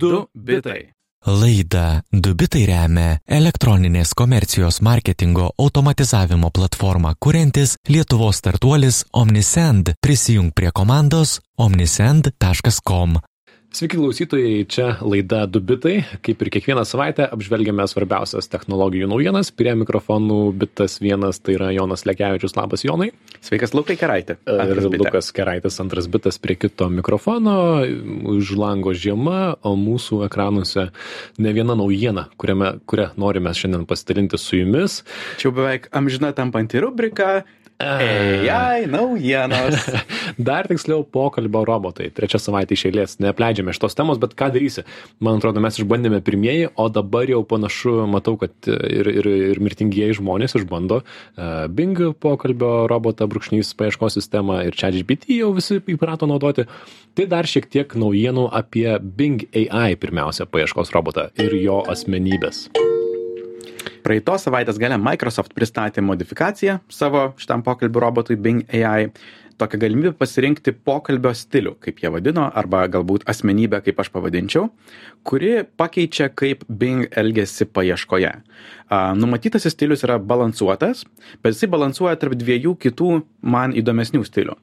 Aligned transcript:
Du 0.00 0.26
bitai. 0.32 0.92
Laida 1.26 2.00
Dubitai 2.08 2.62
remia 2.64 3.18
elektroninės 3.28 4.14
komercijos 4.16 4.78
marketingo 4.80 5.50
automatizavimo 5.60 6.48
platformą 6.56 7.12
kuriantis 7.20 7.74
Lietuvos 7.88 8.40
startuolis 8.40 9.02
Omnisend. 9.12 9.92
Prisijung 10.00 10.54
prie 10.56 10.72
komandos 10.72 11.36
omnisend.com. 11.60 13.20
Sveiki 13.70 14.00
klausytojai, 14.00 14.64
čia 14.66 14.96
laida 14.98 15.44
Dubitai. 15.46 16.00
Kaip 16.26 16.40
ir 16.42 16.48
kiekvieną 16.50 16.82
savaitę 16.82 17.28
apžvelgiame 17.30 17.84
svarbiausias 17.86 18.50
technologijų 18.50 19.06
naujienas. 19.12 19.52
Prie 19.54 19.76
mikrofonų 19.78 20.38
bitas 20.58 20.96
vienas 20.98 21.38
tai 21.38 21.54
yra 21.54 21.68
Jonas 21.70 22.02
Lekevičius, 22.02 22.56
labas 22.58 22.82
Jonai. 22.82 23.12
Sveikas 23.38 23.70
Lukai 23.78 23.94
Keraitė. 24.00 24.40
Ir 24.50 24.80
Lukas 24.90 25.30
Keraitis, 25.30 25.78
antras 25.78 26.10
bitas 26.10 26.40
prie 26.42 26.58
kito 26.58 26.90
mikrofono. 26.90 27.54
Už 28.34 28.56
lango 28.58 28.90
žiema, 28.90 29.54
o 29.62 29.76
mūsų 29.78 30.24
ekranuose 30.26 30.88
ne 31.38 31.54
viena 31.54 31.78
naujiena, 31.78 32.26
kuriame, 32.42 32.72
kurią 32.90 33.12
norime 33.22 33.54
šiandien 33.54 33.86
pasidalinti 33.86 34.42
su 34.42 34.58
jumis. 34.58 35.04
Čia 35.38 35.46
jau 35.46 35.54
beveik 35.62 35.86
amžina 35.94 36.34
tampanti 36.34 36.82
rubrika 36.82 37.44
AI 37.80 38.86
naujienos. 38.86 39.88
Dar 40.50 40.68
tiksliau 40.68 41.04
pokalbio 41.04 41.62
robotai. 41.64 42.10
Trečia 42.14 42.40
savaitė 42.42 42.76
iš 42.76 42.84
eilės. 42.90 43.16
Neapleidžiame 43.22 43.72
šitos 43.76 43.96
temos, 43.96 44.20
bet 44.20 44.36
ką 44.38 44.50
darysi? 44.54 44.84
Man 45.24 45.40
atrodo, 45.40 45.62
mes 45.64 45.80
išbandėme 45.80 46.20
pirmieji, 46.24 46.70
o 46.76 46.88
dabar 46.92 47.30
jau 47.30 47.40
panašu, 47.48 47.96
matau, 48.10 48.36
kad 48.40 48.52
ir, 48.68 49.08
ir, 49.08 49.30
ir 49.54 49.62
mirtingieji 49.64 50.18
žmonės 50.20 50.58
išbando 50.60 51.00
uh, 51.00 51.66
Bing 51.72 51.98
pokalbio 52.20 52.84
robotą, 52.90 53.28
brūkšnys 53.30 53.72
paieškos 53.80 54.18
sistemą 54.20 54.60
ir 54.68 54.76
čia 54.76 54.92
GPT 54.94 55.40
jau 55.40 55.54
visi 55.56 55.80
įprato 55.80 56.28
naudoti. 56.30 56.68
Tai 57.16 57.26
dar 57.30 57.48
šiek 57.48 57.66
tiek 57.72 57.96
naujienų 57.98 58.50
apie 58.54 58.88
Bing 59.00 59.48
AI 59.56 59.96
pirmiausia 60.00 60.46
paieškos 60.50 60.94
robotą 60.94 61.30
ir 61.40 61.56
jo 61.62 61.82
asmenybės. 61.90 62.68
Praeitos 64.04 64.46
savaitės 64.46 64.78
gale 64.80 64.96
Microsoft 65.00 65.52
pristatė 65.56 66.02
modifikaciją 66.04 66.78
savo 66.92 67.30
šitam 67.40 67.64
pokalbių 67.66 68.02
robotui 68.06 68.36
Bing 68.40 68.66
AI. 68.72 69.10
Tokią 69.60 69.76
galimybę 69.76 70.14
pasirinkti 70.16 70.72
pokalbio 70.72 71.34
stilių, 71.36 71.74
kaip 71.84 71.98
jie 72.00 72.08
vadino, 72.08 72.46
arba 72.56 72.86
galbūt 72.88 73.26
asmenybę, 73.28 73.82
kaip 73.84 73.98
aš 74.00 74.08
pavadinčiau, 74.14 74.70
kuri 75.28 75.66
pakeičia, 75.76 76.30
kaip 76.32 76.64
Bing 76.64 77.10
elgesi 77.12 77.66
paieškoje. 77.68 78.30
Numatytasis 79.20 79.76
stilius 79.76 80.06
yra 80.08 80.16
balansuotas, 80.16 81.04
bet 81.44 81.52
jisai 81.52 81.68
balansuoja 81.76 82.16
tarp 82.22 82.38
dviejų 82.40 82.72
kitų 82.80 83.10
man 83.44 83.76
įdomesnių 83.76 84.24
stilių. 84.24 84.56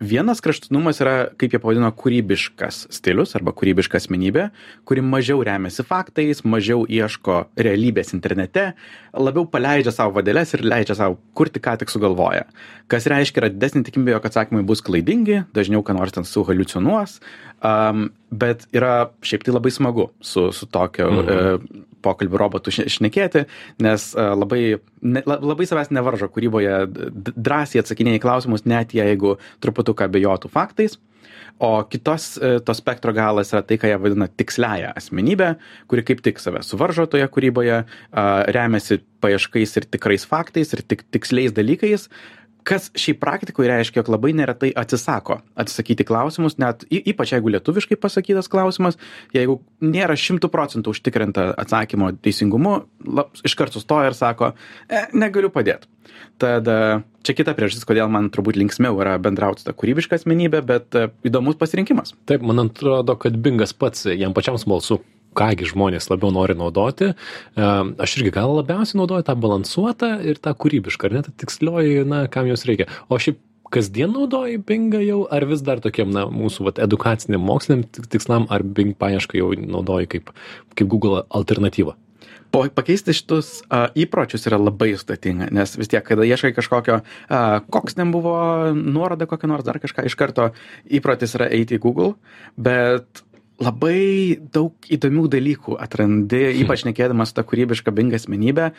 Vienas 0.00 0.40
kraštutinumas 0.40 1.02
yra, 1.04 1.14
kaip 1.36 1.52
jie 1.52 1.58
pavadino, 1.60 1.90
kūrybiškas 1.92 2.86
stilius 2.96 3.34
arba 3.36 3.52
kūrybiška 3.52 3.98
asmenybė, 4.00 4.46
kuri 4.88 5.04
mažiau 5.04 5.42
remiasi 5.44 5.84
faktais, 5.84 6.40
mažiau 6.48 6.86
ieško 6.88 7.42
realybės 7.60 8.14
internete, 8.16 8.70
labiau 9.12 9.44
paleidžia 9.52 9.92
savo 9.92 10.16
vadelės 10.16 10.56
ir 10.56 10.64
leidžia 10.64 10.96
savo 11.02 11.18
kurti, 11.36 11.60
ką 11.60 11.76
tik 11.82 11.92
sugalvoja. 11.92 12.46
Kas 12.88 13.04
reiškia, 13.12 13.42
yra 13.44 13.52
didesnė 13.52 13.84
tikimybė, 13.84 14.16
jog 14.16 14.30
atsakymai 14.30 14.64
bus 14.64 14.80
klaidingi, 14.86 15.42
dažniau 15.52 15.84
ką 15.84 15.98
nors 15.98 16.16
ten 16.16 16.24
suhaliucinuos, 16.24 17.18
um, 17.60 18.08
bet 18.32 18.64
yra 18.72 19.10
šiaip 19.20 19.44
tai 19.44 19.58
labai 19.58 19.76
smagu 19.76 20.08
su, 20.24 20.48
su 20.56 20.72
tokiu 20.72 21.12
mhm. 21.12 21.36
uh, 21.36 21.86
pokalbių 22.04 22.40
robotų 22.40 22.74
šnekėti, 22.80 23.44
nes 23.84 24.10
uh, 24.16 24.32
labai, 24.38 24.80
ne, 25.02 25.22
labai 25.26 25.68
savęs 25.68 25.92
nevaržo 25.94 26.30
kūryboje, 26.32 26.82
drąsiai 27.36 27.84
atsakinėja 27.84 28.20
į 28.20 28.24
klausimus, 28.24 28.66
net 28.68 28.96
jeigu 28.96 29.36
truputuką 29.64 30.10
abejotų 30.10 30.52
faktais. 30.52 30.98
O 31.60 31.84
kitos 31.84 32.38
e, 32.40 32.56
to 32.64 32.72
spektro 32.72 33.12
galas 33.12 33.50
yra 33.52 33.60
tai, 33.60 33.76
ką 33.76 33.90
jie 33.90 33.98
vadina 34.00 34.30
tiksliaja 34.32 34.94
asmenybė, 34.96 35.50
kuri 35.92 36.04
kaip 36.08 36.22
tik 36.24 36.40
save 36.40 36.62
suvaržo 36.64 37.04
toje 37.12 37.26
kūryboje, 37.28 37.82
remiasi 38.56 39.02
paieškais 39.20 39.76
ir 39.76 39.86
tikrais 39.92 40.24
faktais 40.24 40.72
ir 40.72 40.80
tik 40.88 41.04
tiksliais 41.12 41.52
dalykais, 41.52 42.08
kas 42.66 42.88
šiaip 42.98 43.20
praktikoj 43.22 43.68
reiškia, 43.70 44.00
jog 44.00 44.10
labai 44.14 44.32
neretai 44.36 44.70
atsisako 44.76 45.40
atsakyti 45.58 46.06
klausimus, 46.08 46.56
net 46.60 46.84
ypač 46.90 47.34
jeigu 47.34 47.52
lietuviškai 47.54 47.98
pasakytas 48.00 48.50
klausimas, 48.52 48.98
jeigu 49.36 49.60
nėra 49.84 50.16
šimtų 50.18 50.50
procentų 50.52 50.94
užtikrinta 50.94 51.50
atsakymo 51.60 52.12
teisingumu, 52.24 52.74
lab, 53.06 53.32
iškart 53.46 53.76
sustoja 53.76 54.10
ir 54.10 54.18
sako, 54.18 54.52
e, 54.88 55.06
negaliu 55.16 55.52
padėti. 55.54 55.90
Tad 56.40 56.68
e, 56.68 56.80
čia 57.26 57.36
kita 57.36 57.54
priežastis, 57.56 57.86
kodėl 57.88 58.10
man 58.12 58.30
turbūt 58.34 58.58
linksmiau 58.60 58.98
yra 59.02 59.16
bendrauti 59.22 59.64
tą 59.66 59.74
kūrybišką 59.76 60.20
asmenybę, 60.20 60.64
bet 60.66 60.98
e, 60.98 61.08
įdomus 61.28 61.58
pasirinkimas. 61.60 62.14
Taip, 62.30 62.44
man 62.46 62.66
atrodo, 62.66 63.16
kad 63.20 63.38
Bingas 63.40 63.76
pats 63.76 64.08
jam 64.10 64.36
pačiam 64.36 64.58
smalsu 64.60 65.00
kągi 65.38 65.68
žmonės 65.70 66.10
labiau 66.10 66.32
nori 66.34 66.56
naudoti. 66.58 67.12
Aš 67.56 68.16
irgi 68.18 68.32
gal 68.34 68.54
labiausiai 68.58 68.98
naudoju 69.00 69.26
tą 69.28 69.36
balansuotą 69.38 70.16
ir 70.26 70.40
tą 70.42 70.54
kūrybišką, 70.58 71.08
ar 71.08 71.16
ne, 71.18 71.22
tą 71.26 71.36
tikslioji, 71.44 72.02
na, 72.08 72.24
kam 72.32 72.50
jos 72.50 72.66
reikia. 72.68 72.88
O 73.08 73.20
šiaip 73.20 73.38
kasdien 73.70 74.12
naudoji 74.14 74.58
Bingą 74.66 75.00
jau, 75.04 75.22
ar 75.30 75.46
vis 75.46 75.62
dar 75.66 75.80
tokiem, 75.82 76.10
na, 76.14 76.26
mūsų 76.26 76.66
vat, 76.68 76.82
edukaciniam 76.82 77.42
moksliniam 77.46 77.86
tikslam, 78.10 78.48
ar 78.50 78.66
Bing 78.66 78.96
paiešką 78.98 79.38
jau 79.38 79.52
naudoji 79.54 80.10
kaip, 80.16 80.32
kaip 80.74 80.90
Google 80.90 81.24
alternatyvą? 81.28 81.96
Po, 82.50 82.64
pakeisti 82.74 83.14
šitus 83.14 83.60
uh, 83.62 83.92
įpročius 83.94 84.48
yra 84.50 84.58
labai 84.58 84.90
sudėtinga, 84.98 85.52
nes 85.54 85.76
vis 85.78 85.90
tiek, 85.90 86.02
kada 86.02 86.26
ieškai 86.26 86.50
kažkokio, 86.56 86.96
uh, 86.98 87.60
koks 87.70 87.94
ten 87.94 88.10
buvo 88.10 88.34
nuoroda 88.74 89.28
kokia 89.30 89.52
nors, 89.52 89.62
dar 89.66 89.78
kažką, 89.78 90.08
iš 90.10 90.16
karto 90.18 90.48
įprotis 90.90 91.36
yra 91.38 91.46
eiti 91.54 91.78
į 91.78 91.82
Google, 91.84 92.16
bet 92.58 93.22
labai 93.60 94.40
daug 94.52 94.90
įdomių 94.90 95.28
dalykų 95.32 95.76
atrandi, 95.80 96.42
ypač 96.62 96.84
nekėdamas 96.88 97.34
tą 97.36 97.44
kūrybišką 97.46 97.92
bingą 97.94 98.18
asmenybę. 98.20 98.70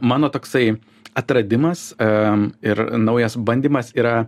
Mano 0.00 0.30
toksai 0.32 0.78
atradimas 1.16 1.90
ir 2.00 2.82
naujas 2.96 3.36
bandymas 3.36 3.92
yra 3.96 4.26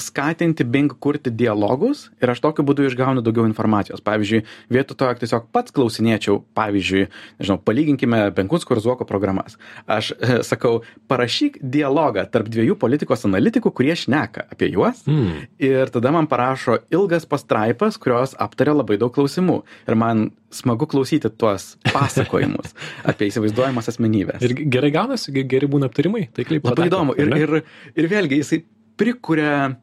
skatinti 0.00 0.64
Bing 0.64 0.92
kurti 1.00 1.30
dialogus 1.30 2.08
ir 2.22 2.32
aš 2.32 2.42
tokiu 2.44 2.64
būdu 2.66 2.86
išgaunu 2.88 3.22
daugiau 3.24 3.46
informacijos. 3.48 4.02
Pavyzdžiui, 4.04 4.42
vietoj 4.74 4.98
to, 4.98 5.08
jog 5.10 5.22
tiesiog 5.22 5.48
pats 5.54 5.74
klausinėčiau, 5.74 6.40
pavyzdžiui, 6.56 7.06
nežinau, 7.40 7.58
palyginkime 7.62 8.20
Benkunsko 8.34 8.76
ir 8.76 8.82
Zuoko 8.84 9.06
programas. 9.08 9.58
Aš 9.86 10.12
e, 10.16 10.40
sakau, 10.46 10.82
parašyk 11.10 11.60
dialogą 11.62 12.26
tarp 12.30 12.50
dviejų 12.52 12.78
politikos 12.80 13.26
analitikų, 13.28 13.72
kurie 13.74 13.94
šneka 13.98 14.48
apie 14.54 14.70
juos 14.72 15.04
mm. 15.08 15.46
ir 15.62 15.92
tada 15.94 16.14
man 16.14 16.28
parašo 16.30 16.80
ilgas 16.94 17.28
pastraipas, 17.30 17.98
kurios 18.00 18.34
aptaria 18.40 18.74
labai 18.76 18.98
daug 19.00 19.14
klausimų. 19.14 19.62
Ir 19.88 19.98
man 20.00 20.28
smagu 20.54 20.86
klausyti 20.90 21.30
tuos 21.30 21.74
pasakojimus 21.90 22.74
apie 23.10 23.30
įsivaizduojamas 23.30 23.90
asmenybės. 23.94 24.42
Ir 24.44 24.54
gerai 24.70 24.92
gaunasi, 24.94 25.34
geri 25.34 25.70
būna 25.70 25.90
aptarimai. 25.90 26.28
Tai 26.34 26.46
kaip 26.48 26.70
labai 26.70 26.88
įdomu. 26.90 27.16
Ir, 27.18 27.34
ir, 27.38 27.56
ir 27.98 28.10
vėlgi 28.10 28.42
jisai 28.42 28.62
prikuria 29.00 29.74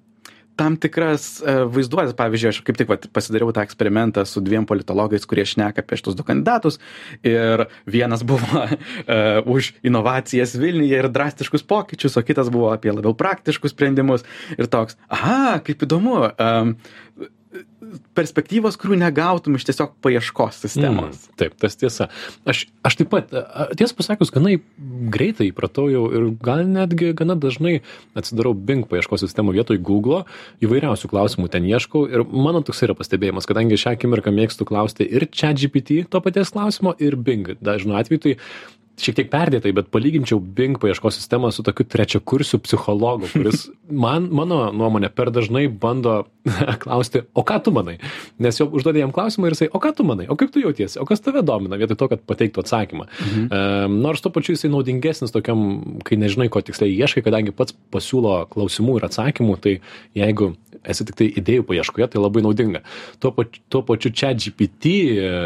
tam 0.61 0.77
tikras 0.81 1.39
e, 1.41 1.55
vaizduotės. 1.73 2.13
Pavyzdžiui, 2.17 2.51
aš 2.53 2.61
kaip 2.67 2.77
tik 2.77 2.91
vat, 2.91 3.07
pasidariau 3.15 3.49
tą 3.55 3.65
eksperimentą 3.65 4.25
su 4.29 4.43
dviem 4.45 4.67
politologais, 4.69 5.25
kurie 5.29 5.45
šneka 5.49 5.81
apie 5.81 5.97
šitus 5.99 6.17
du 6.17 6.25
kandidatus. 6.27 6.77
Ir 7.25 7.65
vienas 7.89 8.25
buvo 8.27 8.61
uh, 8.61 8.75
už 9.55 9.73
inovacijas 9.87 10.53
Vilniuje 10.61 11.01
ir 11.01 11.09
drastiškus 11.11 11.65
pokyčius, 11.67 12.17
o 12.19 12.25
kitas 12.25 12.51
buvo 12.53 12.71
apie 12.75 12.93
labiau 12.93 13.15
praktiškus 13.17 13.73
sprendimus. 13.73 14.25
Ir 14.57 14.69
toks, 14.71 14.99
aha, 15.09 15.61
kaip 15.65 15.87
įdomu. 15.87 16.17
Um, 16.37 16.75
perspektyvos, 18.15 18.77
kurių 18.79 18.97
negautum 19.01 19.57
iš 19.57 19.65
tiesiog 19.67 19.93
paieškos 20.03 20.61
sistemos. 20.63 21.17
Mm, 21.25 21.35
taip, 21.39 21.55
tas 21.59 21.75
tiesa. 21.79 22.07
Aš, 22.47 22.63
aš 22.87 22.97
taip 22.99 23.11
pat, 23.11 23.33
tiesą 23.79 23.97
pasakius, 23.97 24.31
gana 24.33 24.53
greitai 25.11 25.49
įpratau 25.49 25.87
jau 25.91 26.05
ir 26.15 26.29
gal 26.43 26.63
netgi 26.67 27.11
gana 27.17 27.35
dažnai 27.39 27.79
atsidarau 28.17 28.53
Bing 28.55 28.87
paieškos 28.91 29.25
sistemų 29.25 29.55
vietoj 29.59 29.81
Google, 29.83 30.23
įvairiausių 30.63 31.11
klausimų 31.11 31.51
ten 31.51 31.67
ieškau 31.67 32.05
ir 32.11 32.25
mano 32.27 32.63
toks 32.65 32.83
yra 32.87 32.95
pastebėjimas, 32.97 33.49
kadangi 33.49 33.79
šią 33.79 33.97
akimirką 33.97 34.33
mėgstu 34.35 34.67
klausti 34.69 35.07
ir 35.07 35.27
chat 35.31 35.59
GPT 35.59 36.05
to 36.11 36.23
paties 36.23 36.53
klausimo 36.55 36.95
ir 36.99 37.19
Bing. 37.19 37.57
Dažnu 37.59 37.99
atveju 37.99 38.23
tai 38.27 38.37
šiek 39.01 39.17
tiek 39.17 39.29
perdėtai, 39.31 39.73
bet 39.75 39.89
palyginčiau 39.93 40.39
Bing 40.41 40.79
paieškos 40.81 41.17
sistemą 41.19 41.51
su 41.53 41.65
tokiu 41.65 41.85
trečiakursiu 41.89 42.59
psichologu, 42.63 43.29
kuris 43.33 43.67
man, 44.05 44.27
mano 44.33 44.63
nuomonė, 44.75 45.11
per 45.13 45.31
dažnai 45.33 45.65
bando 45.67 46.21
klausti, 46.83 47.23
o 47.33 47.43
ką 47.47 47.59
tu 47.65 47.73
manai? 47.75 47.97
Nes 48.41 48.59
jau 48.61 48.67
užduodė 48.69 49.03
jam 49.03 49.13
klausimą 49.15 49.49
ir 49.49 49.57
jisai, 49.57 49.69
o 49.73 49.81
ką 49.83 49.93
tu 49.97 50.05
manai, 50.07 50.27
o 50.31 50.37
kaip 50.39 50.53
tu 50.53 50.63
jautiesi, 50.63 50.99
o 51.01 51.07
kas 51.09 51.23
tave 51.23 51.43
domina, 51.45 51.79
vietoj 51.81 51.99
to, 51.99 52.09
kad 52.13 52.25
pateiktų 52.29 52.65
atsakymą. 52.65 53.07
Mhm. 53.09 53.45
Um, 53.49 53.99
nors 54.05 54.23
tuo 54.23 54.33
pačiu 54.33 54.55
jisai 54.55 54.71
naudingesnis 54.73 55.33
tokiam, 55.33 55.63
kai 56.07 56.19
nežinai, 56.21 56.49
ko 56.53 56.63
tiksliai 56.65 56.93
ieškai, 56.95 57.25
kadangi 57.25 57.55
pats 57.55 57.75
pasiūlo 57.93 58.43
klausimų 58.53 58.99
ir 58.99 59.09
atsakymų, 59.09 59.57
tai 59.61 59.77
jeigu 60.17 60.53
esi 60.85 61.05
tik 61.05 61.15
tai 61.15 61.27
idėjų 61.37 61.63
paieškoje, 61.69 62.07
tai 62.13 62.21
labai 62.21 62.41
naudinga. 62.41 62.81
Tuo, 63.21 63.31
pač, 63.35 63.59
tuo 63.69 63.81
pačiu 63.85 64.09
čia 64.11 64.31
GPT, 64.33 64.93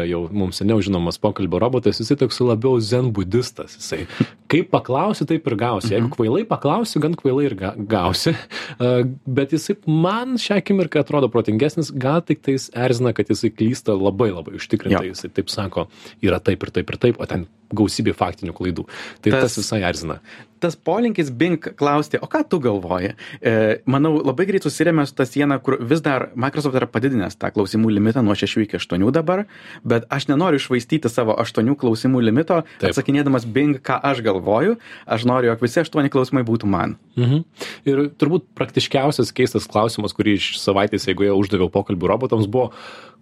jau 0.08 0.22
mums 0.32 0.60
seniau 0.62 0.80
žinomas 0.84 1.18
pokalbio 1.20 1.58
robotas, 1.60 2.00
jisai 2.00 2.16
toks 2.16 2.40
labiau 2.40 2.78
zen 2.80 3.12
budistas. 3.12 3.76
Jisai 3.76 4.06
kaip 4.48 4.70
paklausi, 4.72 5.26
taip 5.28 5.46
ir 5.46 5.56
gausi. 5.60 5.92
Jeigu 5.92 6.06
Mhm. 6.08 6.14
kvailai 6.16 6.44
paklausi, 6.48 7.00
gan 7.02 7.14
kvailai 7.14 7.46
ir 7.50 7.54
ga, 7.54 7.74
gausi. 7.76 8.34
Uh, 8.80 9.02
bet 9.26 9.50
jisai 9.52 9.76
man 9.86 10.36
šią 10.40 10.60
akimirką 10.62 11.00
atrodo 11.00 11.28
protingesnis, 11.28 11.90
gal 11.92 12.20
tik 12.22 12.42
tais 12.42 12.70
erzina, 12.74 13.12
kad 13.14 13.26
jisai 13.28 13.50
klysta 13.50 13.92
labai 13.98 14.30
labai 14.32 14.56
užtikrintai. 14.56 15.10
Jisai 15.12 15.30
taip 15.34 15.48
sako, 15.52 15.88
yra 16.22 16.38
taip 16.40 16.62
ir 16.62 16.70
taip 16.70 16.90
ir 16.90 16.96
taip, 16.96 17.20
o 17.20 17.26
ten 17.26 17.46
gausybė 17.74 18.14
faktinių 18.14 18.54
klaidų. 18.54 18.86
Tai 19.22 19.30
Tas- 19.32 19.42
tas 19.42 19.56
visai 19.58 19.82
erzina. 19.82 20.20
Tas 20.66 20.76
polinkis 20.76 21.30
Bing 21.30 21.62
klausti, 21.78 22.18
o 22.18 22.26
ką 22.30 22.42
tu 22.50 22.60
galvoji? 22.62 23.14
E, 23.40 23.54
manau, 23.86 24.16
labai 24.18 24.48
greit 24.48 24.66
susirėmė 24.66 25.06
su 25.06 25.14
tą 25.16 25.26
sieną, 25.28 25.60
kur 25.64 25.78
vis 25.80 26.02
dar 26.04 26.28
Microsoft 26.34 26.76
yra 26.78 26.88
padidinęs 26.90 27.38
tą 27.38 27.52
klausimų 27.54 27.92
limitą 27.94 28.24
nuo 28.26 28.34
6 28.36 28.64
iki 28.64 28.80
8 28.80 29.06
dabar, 29.14 29.44
bet 29.86 30.08
aš 30.12 30.28
nenoriu 30.32 30.60
išvaistyti 30.60 31.10
savo 31.12 31.36
8 31.38 31.74
klausimų 31.78 32.24
limito, 32.26 32.62
Taip. 32.80 32.90
Atsakinėdamas 32.90 33.46
Bing, 33.46 33.78
ką 33.78 33.98
aš 34.10 34.22
galvoju, 34.26 34.76
aš 35.06 35.26
noriu, 35.28 35.52
jog 35.52 35.64
visi 35.64 35.82
8 35.84 36.10
klausimai 36.12 36.44
būtų 36.46 36.70
man. 36.70 36.96
Mhm. 37.16 37.44
Ir 37.88 38.06
turbūt 38.18 38.48
praktiškiausias 38.58 39.32
keistas 39.36 39.68
klausimas, 39.70 40.14
kurį 40.16 40.36
iš 40.40 40.50
savaitės 40.62 41.06
eigoje 41.10 41.34
uždaviau 41.36 41.70
pokalbių 41.72 42.10
robotams, 42.12 42.50
buvo, 42.50 42.72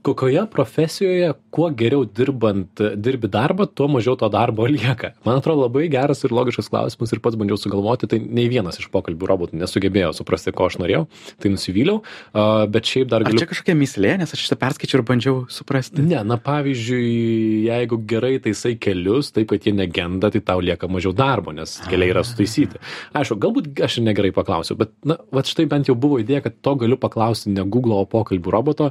kokioje 0.05 0.45
profesijoje, 0.53 1.33
kuo 1.55 1.71
geriau 1.73 2.05
dirbant, 2.05 2.81
dirbi 3.01 3.29
darbą, 3.33 3.67
tuo 3.67 3.87
mažiau 3.89 4.17
to 4.21 4.29
darbo 4.33 4.67
lieka. 4.75 5.15
Man 5.25 5.41
atrodo 5.41 5.65
labai 5.65 5.87
geras 5.93 6.25
ir 6.27 6.35
logiškas 6.35 6.69
klausimas 6.73 7.15
ir 7.15 7.23
pats 7.25 7.39
bandžiau 7.41 7.59
sugalvoti, 7.61 8.09
tai 8.11 8.21
nei 8.21 8.47
vienas 8.53 8.79
iš 8.81 8.91
pokalbių 8.93 9.31
robotų 9.31 9.61
nesugebėjo 9.62 10.12
suprasti, 10.19 10.53
ko 10.56 10.69
aš 10.69 10.79
norėjau, 10.83 11.05
tai 11.41 11.53
nusivyliau, 11.55 12.03
a, 12.33 12.67
bet 12.71 12.91
šiaip 12.91 13.11
dar 13.12 13.25
Ar 13.25 13.31
galiu 13.31 13.43
čia 13.43 13.49
kažkokia 13.51 13.77
mislė, 13.79 14.15
nes 14.21 14.35
aš 14.37 14.45
šitą 14.45 14.59
perskaičiau 14.61 15.01
ir 15.01 15.06
bandžiau 15.09 15.41
suprasti. 15.53 16.05
Ne, 16.05 16.21
na 16.27 16.39
pavyzdžiui, 16.43 17.65
jeigu 17.71 18.00
gerai 18.11 18.35
taisai 18.45 18.75
kelius, 18.81 19.33
taip 19.35 19.53
kad 19.55 19.65
jie 19.65 19.73
negenda, 19.77 20.31
tai 20.35 20.43
tau 20.45 20.61
lieka 20.65 20.91
mažiau 20.91 21.15
darbo, 21.17 21.55
nes 21.57 21.79
keliai 21.89 22.12
yra 22.12 22.25
sutaisyti. 22.27 22.83
Aišku, 23.17 23.39
galbūt 23.41 23.85
aš 23.85 24.00
ir 24.00 24.09
negerai 24.11 24.35
paklausiau, 24.37 24.77
bet, 24.81 24.93
na, 25.09 25.17
va 25.33 25.45
štai 25.47 25.67
bent 25.71 25.89
jau 25.89 25.97
buvo 25.99 26.21
idėja, 26.21 26.45
kad 26.49 26.61
to 26.65 26.77
galiu 26.85 27.00
paklausti 27.00 27.53
ne 27.55 27.65
Google, 27.65 28.03
o 28.03 28.09
pokalbių 28.11 28.53
roboto, 28.53 28.91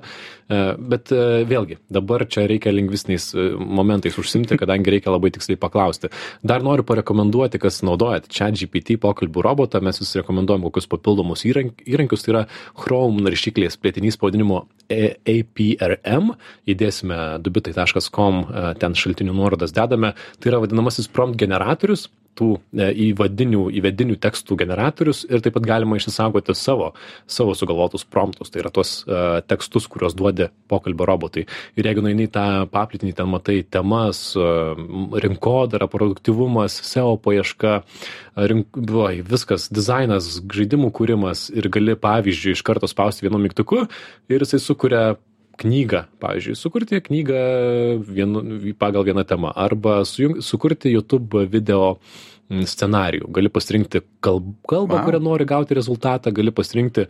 e, 0.50 0.64
bet 1.04 1.12
e, 1.16 1.44
vėlgi, 1.48 1.78
dabar 1.92 2.26
čia 2.28 2.46
reikia 2.48 2.72
lingvistiniais 2.74 3.34
e, 3.36 3.50
momentais 3.58 4.18
užsimti, 4.18 4.58
kadangi 4.58 4.92
reikia 4.92 5.12
labai 5.12 5.32
tiksliai 5.36 5.60
paklausti. 5.60 6.10
Dar 6.44 6.64
noriu 6.64 6.84
parekomenduoti, 6.84 7.60
kas 7.60 7.82
naudojat 7.84 8.30
čia 8.32 8.52
GPT 8.52 8.98
pokalbių 9.02 9.44
robotą, 9.44 9.82
mes 9.84 10.00
vis 10.00 10.16
rekomenduojam 10.22 10.64
kokius 10.64 10.88
papildomus 10.88 11.46
įrank- 11.46 11.84
įrankius, 11.86 12.24
tai 12.24 12.34
yra 12.34 12.46
Chrome 12.80 13.24
naršyklės 13.24 13.78
plėtinys 13.78 14.20
pavadinimu 14.20 14.64
E- 14.92 15.16
APRM, 15.26 16.34
įdėsime 16.70 17.40
dubitai.com, 17.44 18.44
e, 18.44 18.66
ten 18.80 18.98
šaltinių 18.98 19.36
nuorodas 19.36 19.74
dedame, 19.76 20.14
tai 20.40 20.52
yra 20.52 20.62
vadinamasis 20.64 21.08
prompt 21.08 21.40
generatorius, 21.40 22.10
tų 22.38 22.50
e, 22.58 22.90
įvadinių, 23.10 23.68
įvedinių 23.80 24.18
tekstų 24.24 24.58
generatorius 24.64 25.24
ir 25.30 25.44
taip 25.44 25.56
pat 25.58 25.68
galima 25.68 25.98
išsisaugoti 26.00 26.56
savo, 26.58 26.92
savo 27.30 27.56
sugalvotus 27.58 28.06
promptus, 28.10 28.52
tai 28.54 28.64
yra 28.64 28.72
tos 28.74 28.96
uh, 29.06 29.40
tekstus, 29.48 29.88
kuriuos 29.92 30.16
duodi 30.18 30.50
pokalbio 30.72 31.08
robotai. 31.10 31.46
Ir 31.80 31.90
jeigu 31.90 32.04
nueini 32.06 32.30
tą 32.32 32.46
paplitinį, 32.74 33.14
ten 33.18 33.30
matai 33.32 33.60
temas, 33.64 34.22
uh, 34.40 34.74
rinkodara, 35.24 35.90
produktivumas, 35.92 36.80
SEO 36.88 37.16
paieška, 37.24 37.76
rink, 38.50 38.80
oi, 39.04 39.22
viskas, 39.28 39.70
dizainas, 39.74 40.40
žaidimų 40.54 40.94
kūrimas 40.96 41.48
ir 41.54 41.70
gali, 41.74 41.98
pavyzdžiui, 42.00 42.58
iš 42.58 42.66
karto 42.66 42.90
spausti 42.90 43.28
vienu 43.28 43.42
mygtuku 43.42 43.86
ir 44.32 44.46
jisai 44.46 44.62
sukuria 44.64 45.06
knygą, 45.58 46.04
pavyzdžiui, 46.20 46.56
sukurti 46.58 47.02
knygą 47.02 47.42
vienu, 48.08 48.44
pagal 48.80 49.06
vieną 49.06 49.24
temą 49.28 49.54
arba 49.54 50.04
sujung, 50.06 50.42
sukurti 50.42 50.92
YouTube 50.94 51.46
video 51.50 51.98
mm, 52.50 52.66
scenarijų. 52.70 53.30
Gali 53.34 53.52
pasirinkti 53.54 54.02
kalb, 54.24 54.54
kalbą, 54.68 54.98
Wow. 54.98 55.06
kurią 55.06 55.22
nori 55.22 55.46
gauti 55.46 55.78
rezultatą, 55.78 56.32
gali 56.34 56.52
pasirinkti 56.52 57.06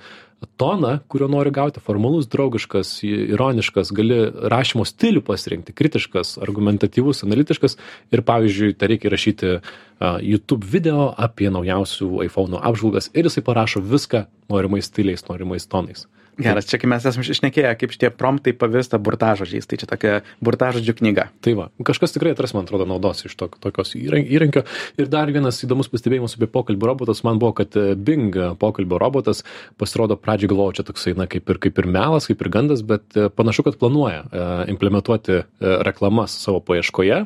toną, 0.59 0.99
kurio 1.07 1.27
nori 1.31 1.51
gauti, 1.55 1.79
formalus, 1.79 2.27
draugiškas, 2.27 2.97
ironiškas, 3.07 3.91
gali 3.95 4.17
rašymo 4.51 4.83
stilių 4.85 5.21
pasirinkti, 5.23 5.75
kritiškas, 5.75 6.35
argumentatyvus, 6.43 7.23
analitiškas 7.23 7.77
ir, 8.11 8.23
pavyzdžiui, 8.27 8.73
tai 8.75 8.91
reikia 8.91 9.13
rašyti 9.13 9.53
uh, 9.55 10.17
YouTube 10.19 10.67
video 10.67 11.13
apie 11.15 11.47
naujausių 11.53 12.25
iPhone 12.27 12.59
apžvalgas 12.59 13.07
ir 13.15 13.29
jisai 13.29 13.45
parašo 13.45 13.79
viską 13.79 14.25
norimais 14.51 14.91
stiliais, 14.91 15.23
norimais 15.29 15.67
tonais. 15.67 16.07
Geras, 16.39 16.65
čia 16.65 16.79
kai 16.81 16.87
mes 16.89 17.03
esame 17.05 17.25
išnekėję, 17.29 17.71
kaip 17.77 17.91
šitie 17.93 18.09
promptai 18.09 18.55
pavirsta 18.57 18.97
burtažodžiais, 18.97 19.67
tai 19.69 19.77
čia 19.77 19.87
tokia 19.89 20.13
burtažodžių 20.41 20.95
knyga. 20.97 21.27
Tai 21.45 21.53
va, 21.59 21.65
kažkas 21.85 22.15
tikrai 22.15 22.31
atras, 22.33 22.55
man 22.57 22.65
atrodo, 22.65 22.87
naudos 22.89 23.21
iš 23.27 23.35
to, 23.37 23.49
tokios 23.61 23.93
įran- 23.99 24.25
įrankio. 24.25 24.63
Ir 24.97 25.11
dar 25.13 25.29
vienas 25.29 25.61
įdomus 25.61 25.91
pastebėjimas 25.93 26.33
apie 26.33 26.49
pokalbio 26.49 26.89
robotus 26.89 27.21
man 27.27 27.37
buvo, 27.37 27.53
kad 27.59 27.77
e, 27.77 27.93
Bing 27.93 28.33
pokalbio 28.57 28.97
robotas 28.97 29.43
pasirodo 29.77 30.17
pradžioj 30.17 30.49
galvojau, 30.55 30.77
čia 30.79 30.87
toksai, 30.87 31.13
na, 31.19 31.27
kaip 31.29 31.53
ir, 31.53 31.59
kaip 31.67 31.77
ir 31.83 31.89
melas, 31.93 32.25
kaip 32.29 32.41
ir 32.41 32.49
gandas, 32.49 32.81
bet 32.81 33.13
e, 33.13 33.27
panašu, 33.29 33.67
kad 33.69 33.77
planuoja 33.77 34.23
e, 34.25 34.47
implementuoti 34.73 35.43
reklamas 35.85 36.33
savo 36.41 36.63
paieškoje. 36.65 37.21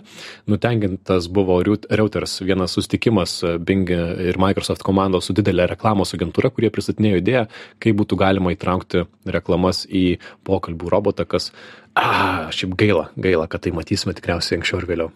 Nutengintas 0.51 1.29
buvo 1.31 1.61
Reut- 1.63 1.87
Reuters 1.89 2.41
vienas 2.43 2.75
sustikimas 2.75 3.39
Bing 3.63 3.87
ir 3.89 4.37
Microsoft 4.41 4.83
komandos 4.83 5.27
su 5.31 5.35
didelė 5.37 5.69
reklamos 5.71 6.11
agentūra, 6.17 6.51
kurie 6.51 6.69
pristatinėjo 6.73 7.23
idėją, 7.23 7.47
kaip 7.83 7.97
būtų 8.03 8.19
galima 8.19 8.51
įtraukti 8.55 8.96
reklamas 9.37 9.83
į 9.85 10.17
pokalbių 10.47 10.91
robotą, 10.93 11.27
kas, 11.29 11.51
a, 11.93 12.49
šiaip 12.55 12.75
gaila, 12.79 13.07
gaila, 13.19 13.47
kad 13.51 13.65
tai 13.65 13.73
matysime 13.75 14.15
tikriausiai 14.17 14.59
anksčiau 14.59 14.81
ir 14.81 14.89
vėliau. 14.89 15.13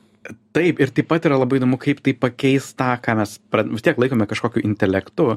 Taip, 0.54 0.78
ir 0.84 0.92
taip 0.94 1.08
pat 1.10 1.26
yra 1.26 1.40
labai 1.42 1.58
įdomu, 1.58 1.80
kaip 1.82 2.04
tai 2.06 2.14
pakeis 2.14 2.70
tą, 2.78 2.94
ką 3.02 3.16
mes 3.18 3.40
vis 3.72 3.86
tiek 3.86 3.98
laikome 3.98 4.28
kažkokiu 4.30 4.62
intelektu. 4.68 5.32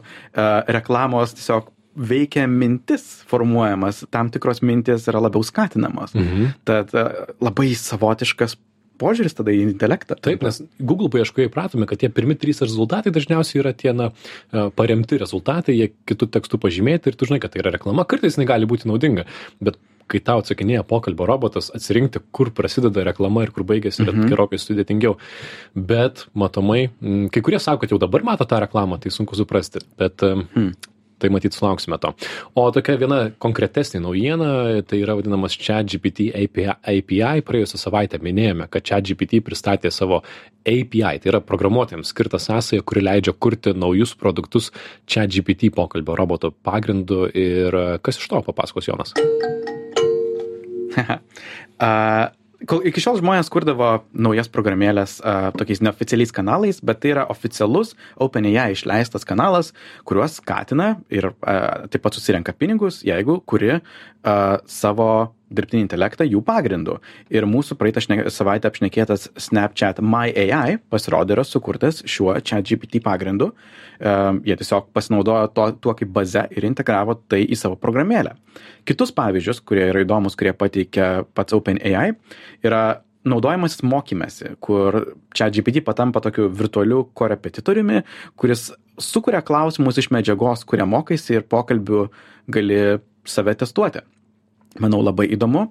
Reklamos 0.76 1.32
tiesiog 1.38 1.70
veikia 1.94 2.44
mintis 2.50 3.06
formuojamas, 3.31 4.02
tam 4.12 4.29
tikros 4.35 4.61
mintis 4.67 5.06
yra 5.08 5.23
labiau 5.25 5.46
skatinamos. 5.46 6.12
Mhm. 6.19 6.52
Tad 6.69 6.93
labai 7.41 7.70
savotiškas 7.79 8.58
požiūris 8.99 9.35
tada 9.35 9.50
į 9.55 9.62
intelektą. 9.73 10.17
Taip, 10.20 10.43
nes 10.46 10.61
Google 10.81 11.08
paieškoje 11.12 11.49
įpratome, 11.50 11.87
kad 11.91 11.99
tie 12.02 12.08
pirmi 12.08 12.37
trys 12.38 12.61
rezultatai 12.64 13.12
dažniausiai 13.14 13.61
yra 13.62 13.73
tie 13.76 13.93
na, 13.93 14.12
e, 14.52 14.69
paremti 14.76 15.19
rezultatai, 15.20 15.75
jie 15.76 15.91
kitų 16.06 16.31
tekstų 16.37 16.61
pažymėti 16.62 17.11
ir 17.12 17.17
tu 17.19 17.26
žinai, 17.26 17.41
kad 17.43 17.52
tai 17.55 17.61
yra 17.64 17.75
reklama. 17.75 18.06
Kartais 18.06 18.37
jinai 18.38 18.46
gali 18.46 18.67
būti 18.70 18.87
naudinga, 18.91 19.26
bet 19.61 19.76
kai 20.06 20.20
tau 20.20 20.43
atsakinėja 20.43 20.82
pokalbio 20.85 21.25
robotas, 21.25 21.70
atsirinkti, 21.75 22.20
kur 22.31 22.50
prasideda 22.52 23.06
reklama 23.08 23.43
ir 23.46 23.50
kur 23.56 23.64
baigėsi, 23.64 24.02
yra 24.05 24.12
Mhm. 24.12 24.29
gerokai 24.29 24.58
sudėtingiau. 24.61 25.17
Bet 25.75 26.26
matomai, 26.37 26.91
kai 27.32 27.41
kurie 27.41 27.58
sako, 27.58 27.81
kad 27.81 27.91
jau 27.91 27.99
dabar 27.99 28.23
mato 28.23 28.44
tą 28.44 28.61
reklamą, 28.61 29.00
tai 29.00 29.08
sunku 29.11 29.35
suprasti, 29.35 29.81
bet 29.99 30.23
em, 30.23 30.46
Hmm. 30.55 30.73
Tai 31.25 31.32
matyt 31.32 31.56
sulauksime 31.56 31.99
to. 32.03 32.12
O 32.55 32.67
tokia 32.75 32.99
viena 33.00 33.21
konkretesnė 33.43 34.03
naujiena, 34.05 34.50
tai 34.88 35.00
yra 35.00 35.17
vadinamas 35.19 35.56
ChatGPT 35.56 36.29
API. 36.44 36.69
API. 36.94 37.44
Praėjusią 37.46 37.81
savaitę 37.81 38.20
minėjome, 38.25 38.69
kad 38.72 38.84
ChatGPT 38.84 39.41
pristatė 39.44 39.93
savo 39.94 40.20
API, 40.65 41.19
tai 41.20 41.32
yra 41.32 41.41
programuotėms 41.44 42.13
skirta 42.13 42.41
sąsaja, 42.41 42.84
kuri 42.87 43.05
leidžia 43.05 43.34
kurti 43.37 43.75
naujus 43.77 44.15
produktus 44.20 44.70
ChatGPT 45.10 45.72
pokalbio 45.75 46.17
roboto 46.20 46.53
pagrindu 46.53 47.27
ir 47.32 47.77
kas 48.05 48.20
iš 48.20 48.31
to 48.31 48.44
papasakos 48.46 48.89
Jonas. 48.91 49.17
A, 51.84 52.31
kol 52.69 52.83
iki 52.87 53.03
šiol 53.03 53.21
žmonės 53.21 53.51
kurdavo 53.53 53.91
naujas 54.13 54.51
programėlės 54.53 55.19
a, 55.21 55.53
tokiais 55.56 55.83
neoficialiais 55.85 56.35
kanalais, 56.35 56.81
bet 56.85 57.03
tai 57.03 57.15
yra 57.15 57.27
oficialus 57.33 57.94
OpenAI 58.21 58.73
išleistas 58.75 59.27
kanalas, 59.29 59.73
kuriuos 60.09 60.39
skatina 60.41 60.94
ir 61.13 61.31
a, 61.43 61.87
taip 61.91 62.05
pat 62.05 62.19
susirenka 62.19 62.55
pinigus, 62.56 63.03
jeigu 63.06 63.41
kuri 63.49 63.77
a, 63.77 63.81
savo 64.71 65.11
dirbtinį 65.56 65.84
intelektą 65.87 66.27
jų 66.27 66.43
pagrindu. 66.46 66.99
Ir 67.32 67.46
mūsų 67.49 67.77
praeitą 67.81 68.03
šne, 68.05 68.19
savaitę 68.34 68.70
apšnekėtas 68.70 69.29
Snapchat 69.46 70.03
MyAI 70.05 70.79
pasirodė 70.93 71.39
yra 71.39 71.46
sukurtas 71.46 72.03
šiuo 72.08 72.34
ChatGPT 72.41 73.03
pagrindu. 73.05 73.53
Um, 74.01 74.43
jie 74.46 74.56
tiesiog 74.58 74.91
pasinaudojo 74.94 75.49
to, 75.55 75.70
tuo 75.87 75.94
kaip 75.96 76.11
baze 76.15 76.44
ir 76.51 76.67
integravo 76.67 77.17
tai 77.31 77.44
į 77.46 77.58
savo 77.58 77.79
programėlę. 77.81 78.34
Kitus 78.89 79.15
pavyzdžius, 79.17 79.63
kurie 79.65 79.87
yra 79.93 80.05
įdomus, 80.05 80.37
kurie 80.39 80.53
pateikia 80.58 81.25
pats 81.37 81.56
OpenAI, 81.56 82.13
yra 82.67 82.84
naudojimasis 83.29 83.84
mokymėsi, 83.87 84.55
kur 84.63 85.01
čia 85.37 85.49
GPT 85.53 85.82
patampa 85.84 86.20
tokiu 86.25 86.51
virtualiu 86.53 87.05
korepetitoriumi, 87.17 88.03
kuris 88.41 88.69
sukuria 89.01 89.41
klausimus 89.44 89.99
iš 90.01 90.11
medžiagos, 90.15 90.67
kurią 90.69 90.87
mokaisi 90.91 91.39
ir 91.39 91.46
pokalbių 91.49 92.08
gali 92.53 92.82
save 93.25 93.56
testuoti. 93.61 94.05
Manau, 94.82 95.02
labai 95.04 95.28
įdomu. 95.34 95.69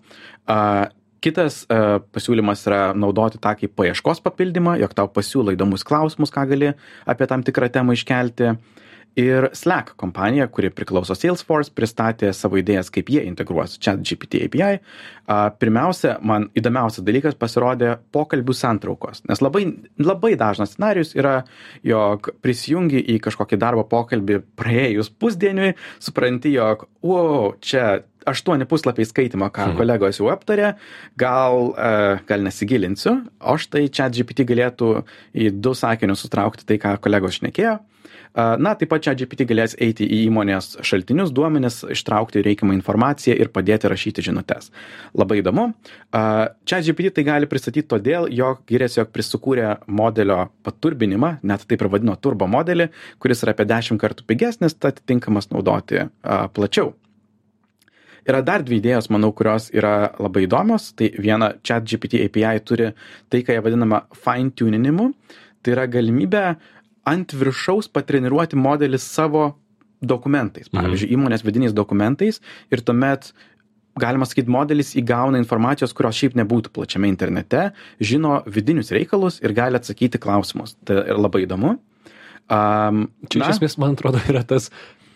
A, 0.48 0.90
Kitas 1.24 1.62
a, 1.72 2.02
pasiūlymas 2.12 2.66
yra 2.68 2.80
naudoti 3.00 3.40
tą 3.40 3.54
kaip 3.56 3.72
paieškos 3.80 4.20
papildymą, 4.26 4.76
jog 4.82 4.92
tau 4.98 5.08
pasiūlo 5.08 5.54
įdomus 5.56 5.86
klausimus, 5.88 6.34
ką 6.36 6.44
gali 6.50 6.74
apie 7.08 7.28
tam 7.32 7.46
tikrą 7.48 7.70
temą 7.72 7.96
iškelti. 7.96 8.50
Ir 9.20 9.50
slack 9.54 9.94
kompanija 10.00 10.48
kuri 10.52 10.72
priklauso 10.74 11.16
salesforce 11.18 11.72
pristatė 11.76 12.32
savo 12.34 12.58
idėjas 12.62 12.90
kaip 12.94 13.12
jie 13.14 13.24
integruos 13.28 13.78
chatgpt 13.78 14.40
api 14.48 14.64
a 14.64 15.38
pirmiausia 15.56 16.18
man 16.26 16.50
įdomiausias 16.58 17.06
dalykas 17.06 17.38
pasirodė 17.40 17.98
pokalbių 18.16 18.56
santraukos 18.58 19.24
nes 19.30 19.44
labai 19.44 19.66
labai 20.02 20.34
dažnas 20.40 20.74
scenarijus 20.74 21.14
yra 21.16 21.44
jog 21.86 22.32
prisijungi 22.42 23.04
į 23.16 23.20
kažkokį 23.24 23.62
darbo 23.62 23.86
pokalbį 23.88 24.42
praėjus 24.60 25.14
pusdieniui 25.14 25.76
supranti 26.00 26.56
jog 26.58 26.88
vau 27.04 27.54
čia 27.62 28.02
aštuoni 28.26 28.66
puslapiai 28.66 29.06
skaitymo 29.06 29.50
ką 29.52 29.70
Mhm. 29.70 29.78
kolegos 29.78 30.20
jau 30.20 30.30
aptarė 30.32 30.76
gal 31.18 31.74
e, 31.78 32.20
gal 32.28 32.42
nesigilinsiu. 32.42 33.18
O 33.42 33.58
štai 33.60 33.90
chatgpt 33.92 34.46
galėtų 34.48 35.04
į 35.36 35.52
du 35.52 35.74
sakinius 35.76 36.24
sutraukti 36.24 36.66
tai 36.66 36.78
ką 36.78 36.98
kolegos 37.04 37.40
šnekėjo 37.42 37.80
na 38.34 38.74
taip 38.78 38.90
pat 38.90 39.04
chatgpt 39.06 39.46
galės 39.50 39.76
eiti 39.82 40.06
į 40.08 40.24
įmonės 40.28 40.78
šaltinius 40.86 41.34
duomenis 41.36 41.84
ištraukti 41.94 42.42
reikiamą 42.46 42.74
informaciją 42.78 43.36
ir 43.38 43.52
padėti 43.54 43.92
rašyti 43.92 44.26
žinutes. 44.26 44.72
Labai 45.14 45.42
įdomu. 45.44 45.70
A, 46.14 46.24
chatgpt 46.70 47.14
tai 47.18 47.28
gali 47.28 47.50
pristatyti 47.50 47.88
todėl 47.94 48.26
jog 48.34 48.64
giriasi 48.70 49.02
jog 49.02 49.14
prisukūrė 49.14 49.70
modelio 49.86 50.48
paturbinimą 50.66 51.38
net 51.46 51.68
taip 51.70 51.86
ir 51.86 51.92
vadino 51.94 52.18
turbo 52.18 52.50
modelį 52.50 52.90
kuris 53.22 53.46
yra 53.46 53.54
apie 53.54 53.70
dešimt 53.70 54.02
kartų 54.02 54.26
pigesnis 54.26 54.78
tad 54.78 55.04
tinkamas 55.06 55.52
naudoti 55.54 56.08
plačiau. 56.24 56.94
Yra 58.24 58.40
dar 58.42 58.64
dvi 58.64 58.78
idėjos 58.80 59.10
manau 59.12 59.34
kurios 59.36 59.68
yra 59.76 60.14
labai 60.16 60.46
įdomios. 60.46 60.94
Tai 60.96 61.10
viena 61.20 61.54
chatgpt 61.60 62.22
api 62.24 62.46
turi 62.64 62.94
tai 63.30 63.44
ką 63.44 63.58
jie 63.58 63.64
vadinama 63.66 64.06
fine 64.16 64.54
tuninimu 64.56 65.12
tai 65.64 65.74
yra 65.78 65.88
galimybė 65.88 66.44
ant 67.10 67.36
viršaus 67.36 67.90
patreniruoti 67.92 68.60
modelį 68.60 69.00
savo 69.02 69.54
dokumentais. 70.04 70.70
Pavyzdžiui 70.74 71.14
įmonės 71.16 71.46
vidiniais 71.46 71.76
dokumentais 71.76 72.42
ir 72.72 72.84
tuomet 72.84 73.32
galima 74.00 74.26
sakyt 74.26 74.50
modelis 74.52 74.96
įgauna 74.98 75.40
informacijos 75.42 75.94
kurios 75.96 76.18
šiaip 76.18 76.36
nebūtų 76.40 76.74
plačiame 76.74 77.10
internete 77.12 77.70
žino 78.02 78.42
vidinius 78.50 78.92
reikalus 78.96 79.40
ir 79.44 79.54
gali 79.56 79.80
atsakyti 79.80 80.22
klausimus. 80.22 80.76
Tai 80.88 81.04
yra 81.04 81.20
labai 81.22 81.46
įdomu. 81.46 81.78
Am, 82.52 83.06
Čia 83.30 83.40
na, 83.40 83.48
iš 83.48 83.58
esmės, 83.58 83.78
man 83.80 83.96
atrodo, 83.96 84.20
yra 84.32 84.42
tas, 84.48 84.68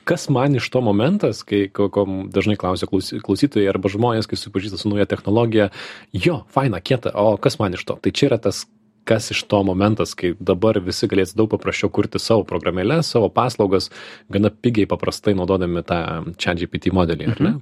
kas 0.08 0.30
man 0.32 0.56
iš 0.56 0.70
to 0.72 0.82
momentas, 0.86 1.42
kai 1.48 1.66
ko, 1.74 1.90
ko 1.92 2.06
dažnai 2.32 2.56
klausia 2.60 2.88
klausy- 2.88 3.20
klausytojai 3.24 3.68
arba 3.68 3.92
žmonės, 3.92 4.30
kai 4.30 4.40
supažįsta 4.40 4.80
su 4.80 4.92
nauja 4.92 5.08
technologija, 5.10 5.70
jo, 6.16 6.40
faina, 6.54 6.80
kieta, 6.80 7.12
o 7.20 7.36
kas 7.42 7.60
man 7.60 7.76
iš 7.76 7.84
to? 7.90 7.98
Tai 8.00 8.14
čia 8.16 8.30
yra 8.32 8.40
tas, 8.42 8.64
kas 9.08 9.32
iš 9.34 9.44
to 9.52 9.62
momentas, 9.68 10.14
kai 10.18 10.34
dabar 10.40 10.80
visi 10.84 11.10
galės 11.10 11.34
daug 11.38 11.50
paprasčiau 11.54 11.92
kurti 11.94 12.20
savo 12.22 12.46
programėlės, 12.48 13.14
savo 13.14 13.32
paslaugas, 13.34 13.90
gana 14.34 14.52
pigiai 14.52 14.90
paprastai 14.90 15.36
naudodami 15.38 15.86
tą 15.88 16.02
čia 16.42 16.58
GPT 16.60 16.94
modelį, 16.96 17.32
ar 17.34 17.44
ne? 17.44 17.56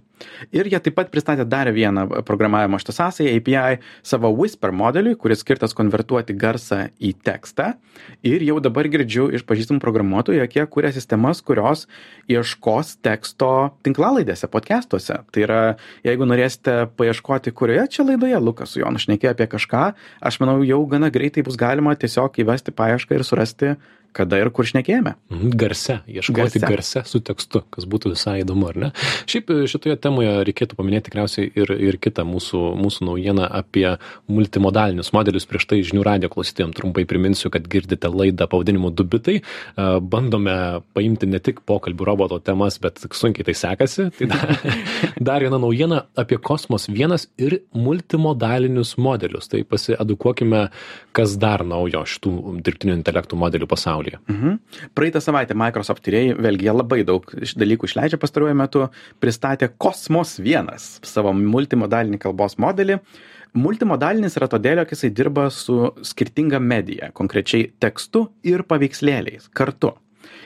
Ir 0.56 0.68
jie 0.72 0.80
taip 0.80 0.96
pat 0.96 1.10
pristatė 1.12 1.44
dar 1.48 1.68
vieną 1.76 2.06
programavimo 2.28 2.80
šitą 2.80 2.94
sąsąją 2.96 3.34
API 3.36 3.82
savo 4.06 4.32
Whisper 4.32 4.72
modeliui, 4.72 5.18
kuris 5.20 5.42
skirtas 5.44 5.76
konvertuoti 5.76 6.36
garsą 6.40 6.86
į 7.04 7.12
tekstą. 7.26 7.74
Ir 8.24 8.44
jau 8.46 8.62
dabar 8.64 8.88
girdžiu 8.92 9.28
iš 9.36 9.44
pažįstamų 9.48 9.84
programuotojų, 9.84 10.40
jog 10.44 10.56
jie 10.56 10.66
kūrė 10.72 10.94
sistemas, 10.96 11.42
kurios 11.46 11.86
ieškos 12.32 12.96
teksto 13.06 13.52
tinklalaidėse, 13.86 14.48
podcastuose. 14.52 15.20
Tai 15.32 15.44
yra, 15.44 15.60
jeigu 16.08 16.28
norėsite 16.28 16.78
paieškoti, 16.96 17.54
kurioje 17.56 17.88
čia 17.98 18.08
laidoje 18.08 18.40
Lukas 18.40 18.76
su 18.76 18.82
Jonu 18.82 19.02
šnekėjo 19.02 19.36
apie 19.36 19.50
kažką, 19.52 19.84
aš 20.24 20.40
manau, 20.44 20.62
jau 20.64 20.80
gana 20.92 21.12
greitai 21.14 21.35
bus 21.44 21.58
galima 21.60 21.96
tiesiog 22.00 22.40
įvesti 22.44 22.72
paiešką 22.72 23.18
ir 23.18 23.26
surasti, 23.28 23.74
kada 24.16 24.40
ir 24.40 24.50
kur 24.56 24.68
šnekėjome. 24.68 25.16
Mhm, 25.34 25.54
Garse, 25.60 26.00
ieškoti 26.08 26.62
Garse. 26.64 26.72
garse. 26.72 27.04
su 27.10 27.20
tekstu, 27.20 27.62
kas 27.74 27.88
būtų 27.90 28.14
visai 28.14 28.40
įdomu, 28.44 28.70
ar 28.72 28.80
ne? 28.80 28.90
Šiaip 29.30 29.52
e, 29.52 29.58
šitoje 29.70 29.98
temoje 30.02 30.32
reikėtų 30.48 30.78
paminėti 30.80 31.10
tikriausiai 31.10 31.52
ir, 31.52 31.74
ir 31.90 32.00
kitą 32.02 32.26
mūsų, 32.28 32.62
mūsų 32.80 33.10
naujieną 33.10 33.50
apie 33.60 33.88
multimodalinius 34.32 35.12
modelius. 35.16 35.48
Prieš 35.50 35.68
tai 35.72 35.82
žinių 35.86 36.06
radio 36.08 36.32
klausytėjom 36.32 36.74
trumpai 36.78 37.06
priminsiu, 37.10 37.52
kad 37.54 37.68
girdite 37.72 38.10
laidą 38.12 38.48
pavadinimu 38.52 38.94
Dubitai. 38.96 39.42
E, 39.42 39.88
Bandome 40.00 40.56
paimti 40.96 41.30
ne 41.30 41.42
tik 41.44 41.62
pokalbių 41.68 42.08
roboto 42.08 42.40
temas, 42.40 42.80
bet 42.82 43.04
sunkiai 43.12 43.48
tai 43.50 43.58
sekasi. 43.58 44.10
Tai 44.16 44.28
dar, 44.32 44.52
dar 45.20 45.44
viena 45.44 45.58
naujiena 45.60 46.06
apie 46.18 46.38
Kosmos 46.42 46.88
vienas 46.88 47.28
ir 47.42 47.58
multimodalinius 47.76 48.96
modelius. 49.02 49.50
Tai 49.52 49.62
pasiedukuokime, 49.68 50.62
kas 51.16 51.36
dar 51.42 51.66
naujo 51.68 52.06
šitų 52.08 52.62
dirbtinio 52.66 52.96
intelektų 52.98 53.40
modelių 53.40 53.68
pasaulyje. 53.70 54.05
Mhm. 54.32 54.58
Praeitą 54.98 55.22
savaitę 55.24 55.58
Microsoft 55.58 56.04
tyrėjai, 56.06 56.36
vėlgi 56.46 56.68
jie 56.68 56.76
labai 56.76 57.02
daug 57.08 57.26
dalykų 57.34 57.90
išleidžia 57.90 58.20
pastaruoju 58.22 58.58
metu, 58.58 58.88
pristatė 59.24 59.72
Cosmos 59.82 60.38
1 60.40 60.72
savo 61.06 61.34
multimodalinį 61.34 62.22
kalbos 62.22 62.60
modelį. 62.62 63.00
Multimodalinis 63.56 64.36
yra 64.36 64.50
todėl, 64.52 64.82
jog 64.82 64.90
jisai 64.92 65.14
dirba 65.16 65.46
su 65.54 65.78
skirtinga 66.04 66.60
medija, 66.60 67.12
konkrečiai 67.16 67.70
tekstu 67.80 68.26
ir 68.44 68.66
paveikslėliais 68.68 69.48
kartu. 69.56 69.94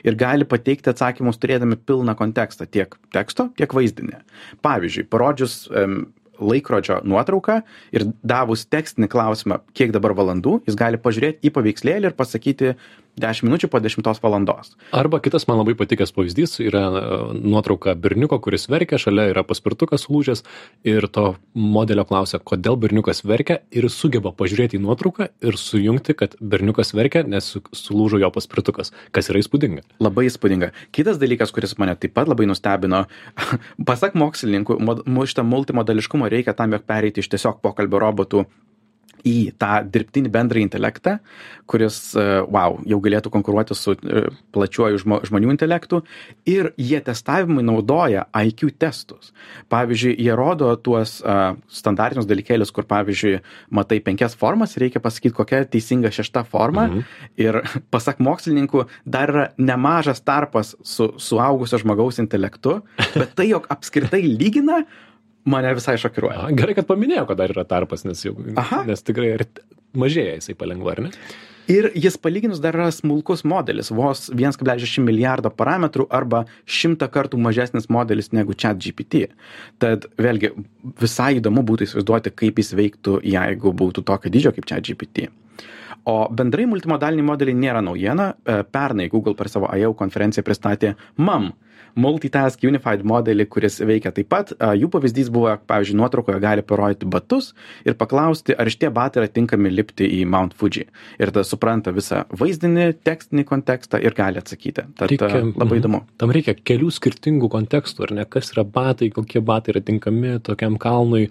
Ir 0.06 0.14
gali 0.14 0.46
pateikti 0.48 0.92
atsakymus 0.92 1.40
turėdami 1.40 1.76
pilną 1.88 2.14
kontekstą 2.16 2.68
tiek 2.70 2.94
teksto, 3.12 3.48
tiek 3.58 3.74
vaizdinį. 3.74 4.20
Pavyzdžiui, 4.62 5.08
parodžius 5.10 5.64
um, 5.72 6.04
laikrodžio 6.40 7.00
nuotrauką 7.04 7.60
ir 7.94 8.06
davus 8.22 8.64
tekstinį 8.70 9.10
klausimą, 9.12 9.60
kiek 9.76 9.92
dabar 9.94 10.14
valandų, 10.18 10.60
jis 10.68 10.78
gali 10.78 11.00
pažiūrėti 11.00 11.48
į 11.48 11.54
paveikslėlį 11.56 12.10
ir 12.10 12.16
pasakyti 12.16 12.74
10 13.18 13.46
minučių 13.46 13.68
po 13.70 13.80
10 13.80 14.06
valandos. 14.22 14.74
Arba 14.92 15.20
kitas 15.20 15.46
man 15.48 15.60
labai 15.60 15.74
patikęs 15.78 16.12
pavyzdys 16.14 16.58
yra 16.62 16.82
e, 16.88 17.02
nuotrauka 17.40 17.94
berniuko, 17.94 18.38
kuris 18.42 18.68
verkia, 18.70 18.98
šalia 19.00 19.28
yra 19.32 19.44
paspirtukas 19.46 20.06
lūžęs 20.10 20.44
ir 20.88 21.08
to 21.08 21.34
modelio 21.54 22.04
klausia, 22.08 22.38
kodėl 22.38 22.78
berniukas 22.80 23.24
verkia 23.26 23.60
ir 23.70 23.88
sugeba 23.92 24.32
pažiūrėti 24.36 24.78
į 24.78 24.84
nuotrauką 24.86 25.30
ir 25.42 25.58
sujungti, 25.60 26.16
kad 26.16 26.36
berniukas 26.40 26.94
verkia, 26.96 27.24
nes 27.26 27.50
su- 27.54 27.64
sulūžo 27.76 28.20
jo 28.22 28.30
paspirtukas, 28.34 28.94
kas 29.10 29.30
yra 29.32 29.42
įspūdinga. 29.42 29.84
Labai 30.00 30.28
įspūdinga. 30.30 30.72
Kitas 30.94 31.20
dalykas, 31.20 31.52
kuris 31.54 31.76
mane 31.80 31.96
taip 32.00 32.14
pat 32.16 32.30
labai 32.30 32.48
nustebino, 32.50 33.04
pasak 33.88 34.16
mokslininkų, 34.18 34.80
šitą 35.30 35.44
multimodališkumą 35.46 36.30
reikia 36.32 36.56
tam, 36.56 36.74
jog 36.74 36.86
pereiti 36.88 37.22
iš 37.22 37.30
tiesiog 37.30 37.60
pokalbio 37.62 38.00
robotų 38.02 38.46
į 39.26 39.52
tą 39.60 39.80
dirbtinį 39.86 40.30
bendrą 40.32 40.62
intelektą, 40.62 41.18
kuris, 41.70 41.98
e, 42.18 42.24
wow, 42.50 42.78
jau 42.88 42.98
galėtų 43.02 43.32
konkuruoti 43.32 43.76
su 43.78 43.94
e, 43.94 44.24
plačiuoju 44.54 45.00
žmo, 45.02 45.20
žmonių 45.28 45.52
intelektu. 45.54 46.02
Ir 46.48 46.72
jie 46.80 47.00
testavimui 47.04 47.64
naudoja 47.66 48.26
IQ 48.34 48.72
testus. 48.80 49.34
Pavyzdžiui, 49.70 50.14
jie 50.18 50.34
rodo 50.36 50.70
tuos 50.80 51.18
uh, 51.20 51.54
standartinius 51.70 52.28
dalykėlius, 52.28 52.72
kur, 52.74 52.86
pavyzdžiui, 52.90 53.38
matai 53.76 54.00
penkias 54.04 54.34
formas 54.38 54.76
reikia 54.80 55.02
pasakyti, 55.02 55.34
kokia 55.36 55.62
teisinga 55.70 56.10
šešta 56.14 56.44
forma. 56.48 56.88
Mhm. 56.88 57.04
Ir 57.40 57.60
pasak 57.94 58.22
mokslininkų, 58.24 58.86
dar 59.04 59.34
yra 59.34 59.46
nemažas 59.60 60.22
tarpas 60.26 60.74
su 60.86 61.12
suaugusio 61.20 61.80
žmogaus 61.82 62.20
intelektu, 62.22 62.80
bet 63.14 63.36
tai, 63.38 63.50
jog 63.52 63.68
apskritai 63.72 64.24
lygina, 64.26 64.82
mane 65.50 65.74
visai 65.78 65.98
šokiruoja. 66.00 66.46
A, 66.46 66.56
Gerai, 66.56 66.76
kad 66.78 66.88
paminėjau, 66.88 67.26
kad 67.30 67.42
dar 67.42 67.54
yra 67.54 67.66
tarpas, 67.68 68.06
nes, 68.08 68.24
jau, 68.26 68.34
Aha. 68.60 68.82
nes 68.88 69.06
tikrai 69.06 69.34
mažėja 69.98 70.38
jisai 70.38 70.58
palengva, 70.58 70.94
ar 70.96 71.08
ne? 71.08 71.14
Ir 71.70 71.86
jis 71.94 72.16
palyginus 72.18 72.58
dar 72.58 72.74
yra 72.74 72.88
smulkus 72.90 73.44
modelis, 73.46 73.92
vos 73.94 74.24
1,6 74.34 75.04
milijardo 75.04 75.52
parametrų 75.54 76.08
arba 76.10 76.40
100 76.66 77.06
kartų 77.14 77.38
mažesnis 77.38 77.86
modelis 77.92 78.32
negu 78.34 78.56
ChatGPT. 78.58 79.28
Tad 79.82 80.08
vėlgi 80.18 80.50
visai 80.98 81.36
įdomu 81.38 81.62
būtų 81.68 81.86
įsivaizduoti, 81.86 82.32
kaip 82.42 82.58
jis 82.58 82.74
veiktų, 82.74 83.20
jeigu 83.36 83.74
būtų 83.82 84.02
tokio 84.08 84.32
dydžio 84.34 84.54
kaip 84.56 84.66
ChatGPT. 84.72 85.28
O 86.10 86.16
bendrai 86.32 86.66
multimodaliniai 86.66 87.28
modeliai 87.28 87.60
nėra 87.60 87.84
naujiena. 87.84 88.32
E, 88.42 88.62
Pernai 88.64 89.06
Google 89.12 89.36
per 89.38 89.52
savo 89.52 89.70
IO 89.76 89.92
konferenciją 89.94 90.42
pristatė 90.46 90.94
MAM 91.20 91.52
Multitask 91.98 92.62
Unified 92.66 93.02
modelį, 93.06 93.46
kuris 93.50 93.80
veikia 93.82 94.12
taip 94.14 94.30
pat. 94.30 94.52
Jų 94.54 94.90
pavyzdys 94.92 95.30
buvo, 95.32 95.52
pavyzdžiui, 95.70 95.96
nuotraukoje 96.00 96.40
gali 96.42 96.64
parodyti 96.66 97.08
batus 97.10 97.52
ir 97.86 97.96
paklausti, 97.98 98.54
ar 98.54 98.70
šitie 98.70 98.90
batai 98.94 99.24
yra 99.24 99.30
tinkami 99.32 99.72
lipti 99.72 100.08
į 100.20 100.22
Mount 100.30 100.54
Fuji. 100.58 100.86
Ir 101.20 101.32
tada 101.32 101.44
supranta 101.46 101.94
visą 101.94 102.24
vaizdinį, 102.36 102.86
tekstinį 103.06 103.46
kontekstą 103.48 104.00
ir 104.02 104.14
gali 104.16 104.40
atsakyti. 104.40 104.86
Tad 104.98 105.12
Reikia, 105.12 105.30
labai 105.48 105.76
mhm. 105.76 105.80
įdomu. 105.80 106.02
Tam 106.20 106.34
reikia 106.34 106.54
kelių 106.56 106.90
skirtingų 106.94 107.50
kontekstų, 107.52 108.06
ar 108.06 108.14
ne? 108.20 108.26
Kas 108.30 108.52
yra 108.54 108.64
batai, 108.66 109.10
kokie 109.14 109.42
batai 109.44 109.74
yra 109.74 109.84
tinkami 109.84 110.38
tokiam 110.46 110.78
kalnui. 110.80 111.28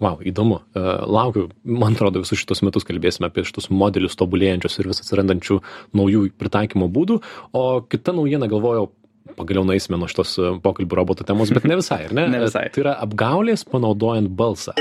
Wow, 0.00 0.20
įdomu. 0.24 0.62
Laukiu, 0.74 1.48
man 1.64 1.96
atrodo, 1.96 2.22
visus 2.24 2.40
šitos 2.40 2.62
metus 2.64 2.86
kalbėsime 2.88 3.28
apie 3.28 3.44
šitus 3.44 3.68
modelius 3.72 4.16
tobulėjančius 4.20 4.80
ir 4.80 4.88
vis 4.90 5.02
atsirandančių 5.02 5.60
naujų 5.96 6.30
pritaikymo 6.40 6.88
būdų. 6.92 7.20
O 7.56 7.64
kita 7.84 8.14
naujiena 8.16 8.48
galvojau, 8.50 8.88
pagaliau 9.36 9.64
naisime 9.66 9.98
nuo 10.00 10.08
šitos 10.10 10.36
e, 10.38 10.52
pokalbių 10.64 11.00
robotų 11.02 11.26
temos, 11.28 11.52
bet 11.54 11.68
ne 11.68 11.78
visai, 11.80 12.04
ar 12.08 12.16
ne? 12.16 12.28
Ne 12.34 12.44
visai. 12.46 12.68
Tai 12.74 12.86
yra 12.86 12.96
apgaulės 13.04 13.66
panaudojant 13.68 14.30
balsą. 14.36 14.76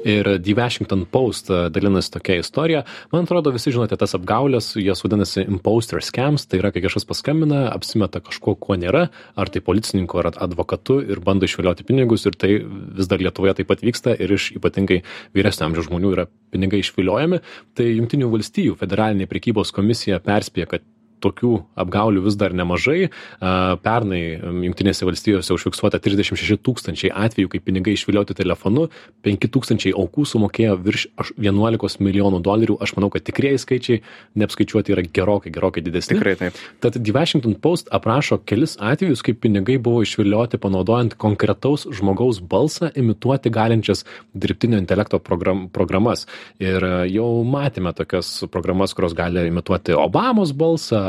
Ir 0.00 0.24
The 0.40 0.54
Washington 0.56 1.04
Post 1.12 1.50
e, 1.52 1.66
dalinasi 1.72 2.14
tokia 2.14 2.38
istorija. 2.40 2.84
Man 3.12 3.26
atrodo, 3.26 3.52
visi 3.52 3.72
žinote 3.74 3.98
tas 4.00 4.16
apgaulės, 4.16 4.72
jos 4.80 5.04
vadinasi 5.04 5.44
imposter 5.44 6.00
scams, 6.04 6.46
tai 6.48 6.62
yra, 6.62 6.70
kai 6.72 6.80
kažkas 6.86 7.04
paskambina, 7.08 7.66
apsimeta 7.74 8.22
kažko, 8.24 8.54
ko 8.56 8.78
nėra, 8.80 9.06
ar 9.36 9.52
tai 9.52 9.60
policininku, 9.64 10.22
ar 10.22 10.30
advokatu 10.32 11.02
ir 11.04 11.20
bando 11.24 11.48
išvilioti 11.48 11.84
pinigus 11.88 12.24
ir 12.28 12.38
tai 12.40 12.54
vis 12.64 13.10
dar 13.10 13.20
Lietuvoje 13.20 13.58
taip 13.60 13.68
pat 13.68 13.84
vyksta 13.84 14.16
ir 14.16 14.32
iš 14.38 14.54
ypatingai 14.56 15.02
vyresnio 15.36 15.68
amžiaus 15.68 15.90
žmonių 15.90 16.14
yra 16.16 16.26
pinigai 16.54 16.80
išviliojami. 16.80 17.42
Tai 17.76 17.90
Junktinių 17.90 18.32
valstijų 18.32 18.80
federalinė 18.80 19.28
prekybos 19.28 19.74
komisija 19.76 20.22
perspėja, 20.24 20.70
kad 20.72 20.88
tokių 21.22 21.52
apgaulių 21.80 22.24
vis 22.24 22.36
dar 22.40 22.54
nemažai. 22.56 23.10
Pernai 23.40 24.22
Junktinėse 24.66 25.06
valstijose 25.08 25.54
užfiksuota 25.54 26.00
36 26.02 26.60
tūkstančiai 26.66 27.12
atvejų, 27.26 27.52
kai 27.54 27.62
pinigai 27.64 27.94
išvilioti 27.96 28.36
telefonu, 28.38 28.88
5 29.26 29.48
tūkstančiai 29.54 29.94
aukų 29.96 30.26
sumokėjo 30.28 30.76
virš 30.84 31.06
11 31.36 32.00
milijonų 32.04 32.42
dolerių. 32.44 32.78
Aš 32.82 32.94
manau, 32.98 33.10
kad 33.12 33.24
tikrieji 33.26 33.62
skaičiai 33.64 34.02
neapskaičiuoti 34.40 34.94
yra 34.94 35.04
gerokai, 35.04 35.52
gerokai 35.54 35.84
didesni. 35.84 36.16
Tikrai 36.18 36.36
taip. 36.40 36.60
Tad 36.80 36.98
The 36.98 37.14
Washington 37.16 37.56
Post 37.60 37.90
aprašo 37.92 38.40
kelis 38.48 38.76
atvejus, 38.80 39.24
kai 39.26 39.34
pinigai 39.36 39.78
buvo 39.82 40.04
išvilioti 40.06 40.60
panaudojant 40.60 41.16
konkretaus 41.20 41.86
žmogaus 41.96 42.40
balsą 42.40 42.90
imituoti 42.96 43.52
galinčias 43.52 44.04
dirbtinio 44.34 44.78
intelekto 44.80 45.20
program, 45.22 45.66
programas. 45.72 46.26
Ir 46.62 46.84
jau 47.10 47.28
matėme 47.44 47.92
tokias 47.96 48.32
programas, 48.52 48.94
kurios 48.96 49.14
gali 49.16 49.46
imituoti 49.50 49.96
Obamos 49.98 50.54
balsą, 50.56 51.00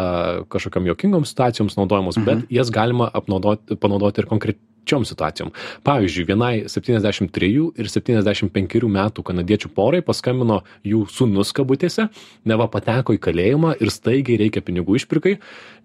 kažkokiam 0.51 0.89
juokingom 0.91 1.25
situacijoms 1.27 1.77
naudojamos, 1.79 2.19
mhm. 2.19 2.25
bet 2.25 2.51
jas 2.59 2.71
galima 2.73 3.09
apnaudoti, 3.13 3.77
panaudoti 3.79 4.21
ir 4.23 4.27
konkrečiom 4.29 5.05
situacijom. 5.05 5.51
Pavyzdžiui, 5.87 6.25
vienai 6.27 6.53
73 6.71 7.49
ir 7.79 7.89
75 7.91 8.89
metų 8.91 9.25
kanadiečių 9.27 9.71
porai 9.75 10.01
paskambino 10.05 10.61
jų 10.87 11.05
sunus 11.11 11.53
kabutėse, 11.55 12.07
neva 12.45 12.67
pateko 12.71 13.15
į 13.15 13.21
kalėjimą 13.21 13.75
ir 13.79 13.93
staigiai 13.93 14.39
reikia 14.41 14.65
pinigų 14.65 14.97
išpirkai 14.99 15.37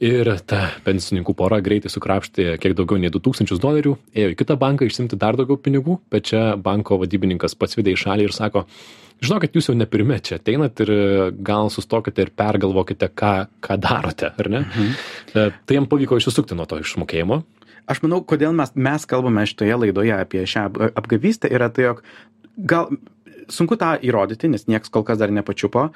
ir 0.04 0.32
ta 0.48 0.66
pensininkų 0.86 1.36
pora 1.36 1.60
greitai 1.64 1.92
sukrapštė 1.92 2.56
kiek 2.62 2.76
daugiau 2.76 3.00
nei 3.00 3.12
2000 3.12 3.60
dolerių, 3.62 3.96
ėjo 4.16 4.34
į 4.34 4.38
kitą 4.42 4.58
banką 4.60 4.88
išsimti 4.88 5.18
dar 5.20 5.38
daugiau 5.38 5.60
pinigų, 5.60 6.00
bet 6.10 6.32
čia 6.32 6.44
banko 6.56 7.00
vadybininkas 7.02 7.56
pats 7.58 7.78
vidai 7.78 7.96
į 7.96 8.02
šalį 8.06 8.30
ir 8.30 8.36
sako, 8.36 8.66
žinokit, 9.24 9.56
jūs 9.56 9.70
jau 9.70 9.76
ne 9.78 9.86
pirmie 9.90 10.18
čia 10.24 10.38
ateinat 10.40 10.80
ir 10.84 10.92
gal 11.46 11.70
sustokite 11.72 12.26
ir 12.26 12.32
pergalvokite, 12.36 13.10
ką, 13.16 13.34
ką 13.64 13.78
darote, 13.82 14.32
ar 14.36 14.52
ne? 14.52 14.64
Mhm. 14.66 14.94
E, 15.32 15.48
tai 15.64 15.78
jam 15.78 15.88
pavyko 15.90 16.20
išsisukti 16.20 16.58
nuo 16.58 16.68
to 16.68 16.80
išmokėjimo. 16.82 17.42
Aš 17.86 18.02
manau, 18.02 18.22
kodėl 18.26 18.54
mes, 18.56 18.72
mes 18.74 19.04
kalbame 19.06 19.44
šitoje 19.46 19.76
laidoje 19.78 20.16
apie 20.16 20.42
šią 20.48 20.68
apgavystę, 20.98 21.50
yra 21.54 21.70
tai, 21.70 21.92
jog 21.92 22.02
gal 22.56 22.90
sunku 23.52 23.76
tą 23.78 23.92
įrodyti, 24.02 24.50
nes 24.50 24.66
niekas 24.66 24.90
kol 24.90 25.04
kas 25.06 25.20
dar 25.20 25.30
nepačiupo, 25.34 25.88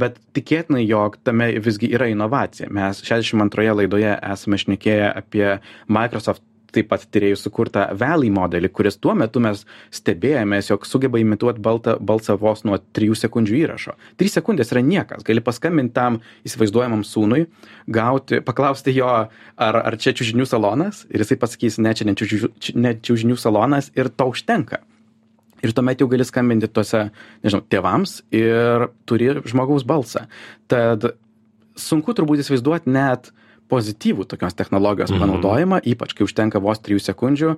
bet 0.00 0.16
tikėtina, 0.36 0.80
jog 0.80 1.18
tame 1.26 1.50
visgi 1.60 1.90
yra 1.92 2.08
inovacija. 2.08 2.70
Mes 2.72 3.02
62 3.04 3.74
laidoje 3.82 4.14
esame 4.16 4.60
šnekėję 4.62 5.10
apie 5.12 5.48
Microsoft 5.92 6.44
taip 6.74 6.88
pat 6.90 7.04
tyrėjų 7.12 7.38
sukurtą 7.40 7.86
Valley 7.98 8.30
modelį, 8.34 8.70
kuris 8.74 8.98
tuo 9.00 9.14
metu 9.18 9.42
mes 9.42 9.64
stebėjomės, 9.94 10.70
jog 10.72 10.86
sugeba 10.88 11.20
imituoti 11.22 11.62
baltą, 11.62 11.96
balsą 12.00 12.36
vos 12.40 12.64
nuo 12.66 12.78
3 12.98 13.20
sekundžių 13.22 13.58
įrašo. 13.62 13.96
3 14.20 14.34
sekundės 14.38 14.72
yra 14.74 14.82
niekas. 14.86 15.24
Gali 15.26 15.44
paskambinti 15.44 15.94
tam 15.96 16.20
įsivaizduojamam 16.48 17.04
sūnui, 17.06 17.46
gauti, 17.86 18.42
paklausti 18.44 18.96
jo, 18.96 19.12
ar, 19.28 19.80
ar 19.82 19.98
čia 20.00 20.14
čiūžinių 20.16 20.48
salonas 20.48 21.04
ir 21.10 21.24
jisai 21.24 21.38
pasakys, 21.40 21.80
ne, 21.82 21.94
čia 21.96 22.08
ne 22.08 22.94
čiūžinių 22.96 23.38
salonas 23.40 23.92
ir 23.96 24.10
to 24.12 24.30
užtenka. 24.32 24.82
Ir 25.64 25.72
tuomet 25.72 26.02
jau 26.02 26.08
gali 26.10 26.24
skambinti 26.26 26.68
tuose, 26.68 27.08
nežinau, 27.44 27.64
tėvams 27.72 28.20
ir 28.34 28.90
turi 29.08 29.32
žmogaus 29.48 29.86
balsą. 29.88 30.26
Tad 30.70 31.08
sunku 31.80 32.14
turbūt 32.16 32.42
įsivaizduoti 32.42 32.92
net 32.92 33.32
pozityvų 33.72 34.26
tokios 34.30 34.56
technologijos 34.58 35.12
mhm. 35.12 35.22
panaudojimą, 35.22 35.82
ypač 35.92 36.14
kai 36.16 36.26
užtenka 36.28 36.62
vos 36.62 36.82
trijų 36.82 37.02
sekundžių, 37.02 37.56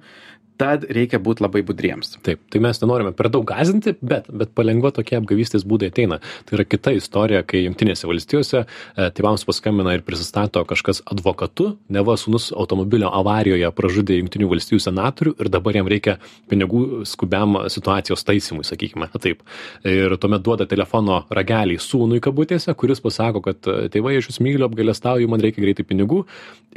tad 0.58 0.84
reikia 0.90 1.20
būti 1.22 1.44
labai 1.44 1.62
budriems. 1.66 2.16
Taip, 2.26 2.40
tai 2.50 2.60
mes 2.62 2.80
nenorime 2.82 3.12
per 3.16 3.30
daug 3.32 3.46
gazinti, 3.46 3.94
bet, 4.02 4.26
bet 4.28 4.52
palengva 4.58 4.90
tokie 4.94 5.18
apgavystės 5.18 5.64
būdai 5.68 5.92
ateina. 5.92 6.18
Tai 6.48 6.58
yra 6.58 6.66
kita 6.66 6.94
istorija, 6.98 7.44
kai 7.46 7.62
Junktinėse 7.64 8.08
valstijose 8.10 8.64
e, 8.64 9.08
tėvams 9.14 9.46
paskambina 9.48 9.94
ir 9.94 10.04
prisistato 10.06 10.62
kažkas 10.68 11.02
advokatu, 11.08 11.70
neva 11.94 12.16
sunus 12.20 12.50
automobilio 12.50 13.12
avarijoje 13.14 13.70
pražudė 13.78 14.18
Junktinių 14.18 14.50
valstijų 14.50 14.82
senatorių 14.88 15.36
ir 15.38 15.52
dabar 15.54 15.78
jam 15.78 15.90
reikia 15.90 16.16
pinigų 16.50 17.04
skubiam 17.08 17.60
situacijos 17.70 18.26
taisymui, 18.26 18.66
sakykime. 18.66 19.10
Taip. 19.24 19.44
Ir 19.86 20.16
tuomet 20.20 20.44
duoda 20.46 20.66
telefono 20.70 21.22
ragelį 21.34 21.78
sūnui 21.82 22.22
kabutėse, 22.24 22.74
kuris 22.78 23.02
pasako, 23.04 23.44
kad 23.46 23.70
e, 23.70 23.78
tėvai 23.94 24.18
iš 24.18 24.32
jūs 24.32 24.42
myliu, 24.42 24.66
apgalėstauju, 24.66 25.30
man 25.30 25.44
reikia 25.44 25.62
greitai 25.62 25.86
pinigų. 25.86 26.24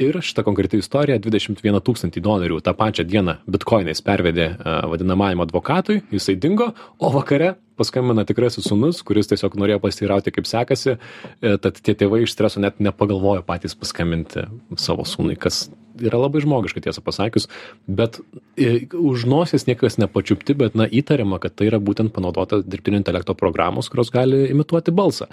Ir 0.02 0.16
šita 0.24 0.44
konkreti 0.46 0.78
istorija 0.80 1.18
21 1.22 1.82
tūkstantį 1.84 2.22
dolerių 2.24 2.62
tą 2.64 2.72
pačią 2.76 3.04
dieną 3.08 3.38
bitcoin 3.50 3.71
bitkoinais 3.72 4.02
pervedė 4.04 4.52
e, 4.52 4.72
vadinamajam 4.92 5.40
advokatui, 5.46 6.02
jisai 6.12 6.36
dingo, 6.36 6.72
o 7.00 7.08
vakare 7.14 7.54
paskambina 7.80 8.24
tikrasis 8.28 8.66
sunus, 8.68 9.00
kuris 9.06 9.30
tiesiog 9.30 9.54
norėjo 9.56 9.80
pasiteirauti, 9.80 10.32
kaip 10.34 10.48
sekasi, 10.48 10.98
e, 11.40 11.54
tad 11.56 11.80
tie 11.80 11.94
tėvai 11.96 12.22
iš 12.26 12.34
streso 12.34 12.60
net 12.60 12.82
nepagalvojo 12.84 13.44
patys 13.46 13.74
paskambinti 13.78 14.44
savo 14.76 15.06
sūnui, 15.08 15.38
kas 15.40 15.70
yra 16.02 16.20
labai 16.20 16.42
žmogiška, 16.44 16.82
tiesą 16.84 17.00
pasakius, 17.04 17.48
bet 17.88 18.20
e, 18.60 18.84
už 18.92 19.24
nosies 19.30 19.64
niekas 19.64 19.96
nepačiupti, 20.02 20.56
bet 20.58 20.76
na 20.76 20.84
įtariama, 20.84 21.40
kad 21.40 21.56
tai 21.56 21.70
yra 21.70 21.80
būtent 21.80 22.12
panaudota 22.12 22.60
dirbtinio 22.60 23.00
intelekto 23.00 23.36
programos, 23.38 23.88
kurios 23.88 24.12
gali 24.12 24.50
imituoti 24.52 24.92
balsą. 24.92 25.30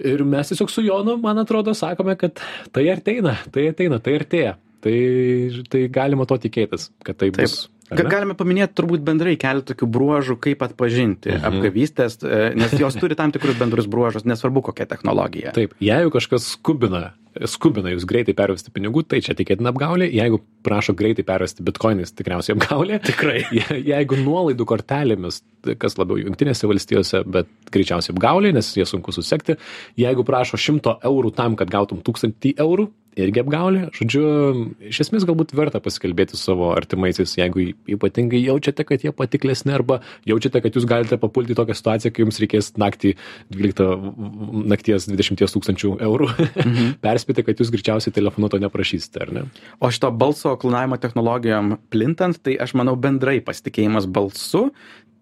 Ir 0.00 0.24
mes 0.24 0.48
tiesiog 0.48 0.72
su 0.72 0.80
Jonu, 0.80 1.18
man 1.20 1.42
atrodo, 1.42 1.76
sakome, 1.76 2.16
kad 2.16 2.40
tai 2.72 2.88
ateina, 2.88 3.36
tai 3.52 3.68
ateina, 3.74 4.00
tai 4.00 4.16
artėja 4.16 4.56
tai 4.84 4.96
tai 5.72 5.84
galima 5.92 6.26
to 6.28 6.40
tikėtis 6.46 6.90
kad 7.06 7.20
tai 7.20 7.32
bus 7.36 7.68
Ga 7.90 8.04
galime 8.06 8.36
paminėti 8.38 8.76
turbūt 8.78 9.02
bendrai 9.02 9.32
keletą 9.40 9.72
tokių 9.72 9.88
bruožų, 9.90 10.36
kaip 10.44 10.60
atpažinti 10.62 11.32
mhm. 11.32 11.46
apgavystės, 11.48 12.20
e, 12.22 12.42
nes 12.54 12.74
jos 12.78 12.98
turi 13.00 13.16
tam 13.18 13.34
tikrus 13.34 13.58
bendrus 13.58 13.88
bruožus, 13.90 14.26
nesvarbu 14.30 14.62
kokia 14.70 14.86
technologija. 14.90 15.54
Taip, 15.56 15.74
jeigu 15.82 16.12
kažkas 16.14 16.46
skubina, 16.54 17.08
skubina 17.50 17.92
jūs 17.92 18.06
greitai 18.08 18.34
pervesti 18.36 18.72
pinigų, 18.74 19.04
tai 19.08 19.20
čia 19.24 19.36
tikėtina 19.38 19.72
apgaulė, 19.72 20.08
jeigu 20.12 20.40
prašo 20.66 20.94
greitai 20.98 21.24
pervesti 21.26 21.64
bitkoinais, 21.66 22.14
tikriausiai 22.16 22.56
apgaulė. 22.56 23.00
Tikrai. 23.10 23.42
Je, 23.54 23.80
jeigu 23.90 24.18
nuolaidų 24.20 24.66
kortelėmis, 24.68 25.42
kas 25.80 25.98
labiau 26.00 26.20
jungtinėse 26.20 26.68
valstijose, 26.70 27.24
bet 27.30 27.50
greičiausiai 27.74 28.16
apgaulė, 28.16 28.54
nes 28.56 28.72
jie 28.76 28.86
sunku 28.88 29.14
susekti, 29.14 29.58
jeigu 30.00 30.26
prašo 30.26 30.60
100 30.60 30.98
eurų 31.10 31.34
tam, 31.36 31.58
kad 31.60 31.72
gautum 31.72 32.02
1000 32.06 32.54
eurų, 32.58 32.90
irgi 33.18 33.42
apgaulė. 33.42 33.86
Žodžiu, 33.96 34.22
iš 34.90 35.00
esmės 35.04 35.24
galbūt 35.28 35.54
verta 35.56 35.80
pasikalbėti 35.82 36.38
su 36.38 36.44
savo 36.44 36.70
artimaisiais, 36.76 37.32
jeigu 37.38 37.70
ypatingai 37.90 38.40
jaučiate, 38.44 38.86
kad 38.86 39.04
jie 39.04 39.12
patiklesni 39.16 39.74
arba 39.74 40.00
jaučiate, 40.28 40.62
kad 40.62 40.76
jūs 40.76 40.86
galite 40.88 41.18
papulti 41.20 41.56
tokią 41.58 41.76
situaciją, 41.78 42.14
kai 42.14 42.24
jums 42.24 42.40
reikės 42.42 42.72
naktį 42.80 43.14
12 43.56 43.88
nakties 44.70 45.08
20 45.10 45.56
tūkstančių 45.56 45.94
eurų. 46.06 46.30
Mhm. 46.64 46.92
Perspėti, 47.20 47.44
kad 47.44 47.60
jūs 47.60 47.70
greičiausiai 47.74 48.14
telefonu 48.16 48.48
to 48.48 48.56
neprašysite, 48.62 49.20
ar 49.20 49.32
ne? 49.36 49.42
O 49.84 49.90
šito 49.92 50.08
balso 50.16 50.54
klonavimo 50.56 50.96
technologijom 51.00 51.74
plintant, 51.92 52.38
tai 52.40 52.56
aš 52.56 52.72
manau 52.80 52.96
bendrai 52.96 53.42
pasitikėjimas 53.44 54.08
balsu 54.08 54.70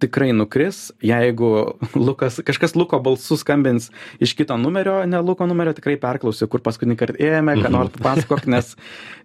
tikrai 0.02 0.30
nukris 0.32 0.88
jeigu 1.02 1.50
lukas 1.94 2.40
kažkas 2.46 2.76
luko 2.78 3.00
balsu 3.02 3.36
skambins 3.36 3.90
iš 4.22 4.34
kito 4.38 4.56
numerio 4.56 5.00
ne 5.06 5.20
luko 5.20 5.46
numerio 5.46 5.74
tikrai 5.76 5.96
perklausiu 6.00 6.48
kur 6.50 6.62
paskutinįkart 6.64 7.20
ėjome 7.20 7.58
ką 7.62 7.72
nors 7.74 7.92
papasakok 7.96 8.46
nes 8.50 8.74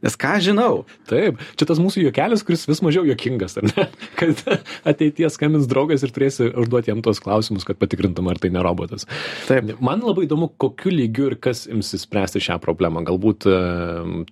nes 0.03 0.17
ką 0.19 0.35
žinau. 0.43 0.83
Taip 1.07 1.39
čia 1.55 1.67
tas 1.69 1.79
mūsų 1.81 2.03
juokelis 2.07 2.43
kuris 2.45 2.65
vis 2.67 2.81
mažiau 2.85 3.05
juokingas 3.07 3.57
ar 3.61 3.69
ne? 3.69 3.87
Kad 4.19 4.41
ateityje 4.89 5.31
skambins 5.33 5.69
draugas 5.71 6.03
ir 6.03 6.13
turėsi 6.15 6.49
užduoti 6.51 6.91
jam 6.91 7.03
tuos 7.05 7.21
klausimus 7.23 7.65
kad 7.67 7.79
patikrintum 7.79 8.27
ar 8.31 8.39
tai 8.41 8.51
ne 8.53 8.63
robotas. 8.65 9.07
Taip. 9.47 9.71
Man 9.83 10.03
labai 10.03 10.27
įdomu 10.27 10.49
kokiu 10.59 10.91
lygiu 10.93 11.29
ir 11.31 11.37
kas 11.41 11.65
imsis 11.71 12.03
spręsti 12.07 12.41
šią 12.43 12.59
problemą. 12.63 13.05
Galbūt 13.07 13.47
e, 13.47 13.55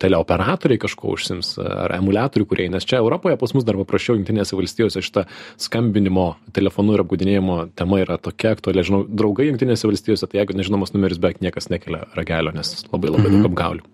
teleoperatoriai 0.01 0.81
kažkuo 0.81 1.15
užsiims 1.15 1.55
ar 1.61 1.95
emuliatorių 1.99 2.49
kūrėjai 2.49 2.75
nes 2.75 2.87
čia 2.87 2.99
europoje 3.01 3.39
pas 3.39 3.55
mus 3.55 3.67
dar 3.67 3.79
paprasčiau 3.79 4.17
jungtinėse 4.19 4.57
valstijose 4.57 5.03
šita 5.05 5.25
skambinimo 5.61 6.30
telefonu 6.55 6.95
ir 6.95 7.03
apgaudinėjimo 7.03 7.57
tema 7.77 8.01
yra 8.03 8.17
tokia 8.21 8.55
aktuali. 8.55 8.83
Žinau, 8.87 9.03
draugai 9.07 9.49
jungtinėse 9.49 9.89
valstijose, 9.89 10.29
tai 10.29 10.41
jeigu 10.41 10.57
nežinomas 10.57 10.95
numeris, 10.95 11.21
beveik 11.21 11.41
niekas 11.43 11.69
nekelia 11.73 12.05
ragelio, 12.17 12.53
nes 12.55 12.73
labai 12.89 13.13
labai 13.13 13.29
daug 13.29 13.39
mhm. 13.39 13.47
apgaulių. 13.51 13.87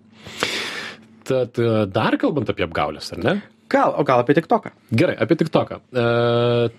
Tad 1.28 1.60
e, 1.60 1.70
dar 1.92 2.16
kalbant 2.20 2.50
apie 2.50 2.64
apgaulės, 2.64 3.12
ar 3.16 3.24
ne? 3.24 3.38
Gal, 3.68 3.92
o 4.00 4.04
gal 4.08 4.22
apie 4.22 4.32
TikToką? 4.38 4.72
Gerai, 4.96 5.16
apie 5.20 5.36
TikToką. 5.36 5.80
E, 5.92 6.04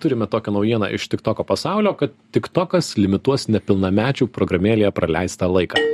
turime 0.02 0.26
tokią 0.30 0.56
naujieną 0.56 0.90
iš 0.98 1.06
TikToko 1.12 1.46
pasaulio, 1.46 1.94
kad 2.00 2.16
TikTokas 2.34 2.96
limituos 2.98 3.46
nepilnamečių 3.54 4.32
programėlėje 4.34 4.90
praleistą 4.98 5.52
laiką. 5.54 5.86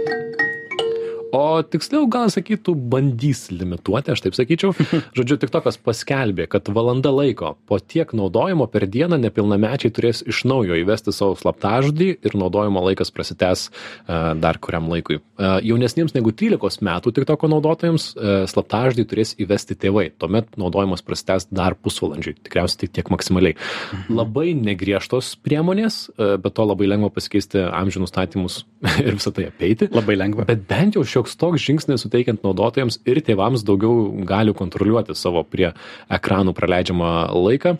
O 1.36 1.62
tiksliau 1.67 2.08
gal 2.12 2.32
sakytų 2.34 2.76
bandys 2.91 3.45
limituoti, 3.52 4.13
aš 4.13 4.24
taip 4.26 4.38
sakyčiau. 4.38 4.74
Žodžiu, 5.17 5.38
tik 5.41 5.52
tokas 5.54 5.78
paskelbė, 5.82 6.48
kad 6.52 6.69
valanda 6.74 7.12
laiko 7.13 7.56
po 7.67 7.80
tiek 7.80 8.12
naudojimo 8.15 8.67
per 8.71 8.88
dieną 8.91 9.19
nepilnamečiai 9.21 9.93
turės 9.95 10.24
iš 10.26 10.43
naujo 10.48 10.78
įvesti 10.80 11.13
savo 11.15 11.38
slaptažodį 11.39 12.10
ir 12.26 12.38
naudojimo 12.38 12.84
laikas 12.88 13.12
prasitęs 13.15 13.67
uh, 13.69 14.34
dar 14.39 14.60
kuriam 14.63 14.89
laikui. 14.91 15.19
Uh, 15.36 15.58
jaunesniems 15.65 16.15
negu 16.15 16.34
13 16.36 16.86
metų 16.86 17.15
tik 17.15 17.28
toko 17.30 17.50
naudotojams 17.52 18.12
uh, 18.15 18.36
slaptažodį 18.50 19.08
turės 19.12 19.36
įvesti 19.41 19.78
tėvai. 19.80 20.08
Tuomet 20.21 20.56
naudojimas 20.62 21.04
prasitęs 21.06 21.50
dar 21.52 21.76
pusvalandžiui. 21.76 22.38
Tikriausiai 22.45 22.86
tik 22.86 22.95
tiek 23.00 23.12
maksimaliai. 23.13 23.58
Mhm. 23.58 24.15
Labai 24.15 24.48
negriežtos 24.56 25.36
priemonės, 25.45 26.06
bet 26.15 26.56
to 26.56 26.65
labai 26.65 26.88
lengva 26.89 27.12
pasikeisti 27.13 27.62
amžių 27.65 28.06
nustatymus 28.06 28.63
ir 29.06 29.17
visą 29.17 29.34
tai 29.36 29.48
apeiti. 29.50 29.89
Labai 29.95 30.17
lengva. 30.19 30.45
Bet 30.50 30.65
bent 30.69 30.98
jau 30.98 31.04
šioks 31.08 31.36
toks 31.41 31.63
žingsnis 31.65 32.06
suteikiant 32.06 32.43
naudotojams 32.45 33.00
ir 33.10 33.21
tėvams 33.26 33.65
daugiau 33.67 34.10
galių 34.28 34.56
kontroliuoti 34.58 35.15
savo 35.17 35.43
prie 35.48 35.71
ekranų 36.13 36.56
praleidžiamą 36.58 37.12
laiką. 37.36 37.76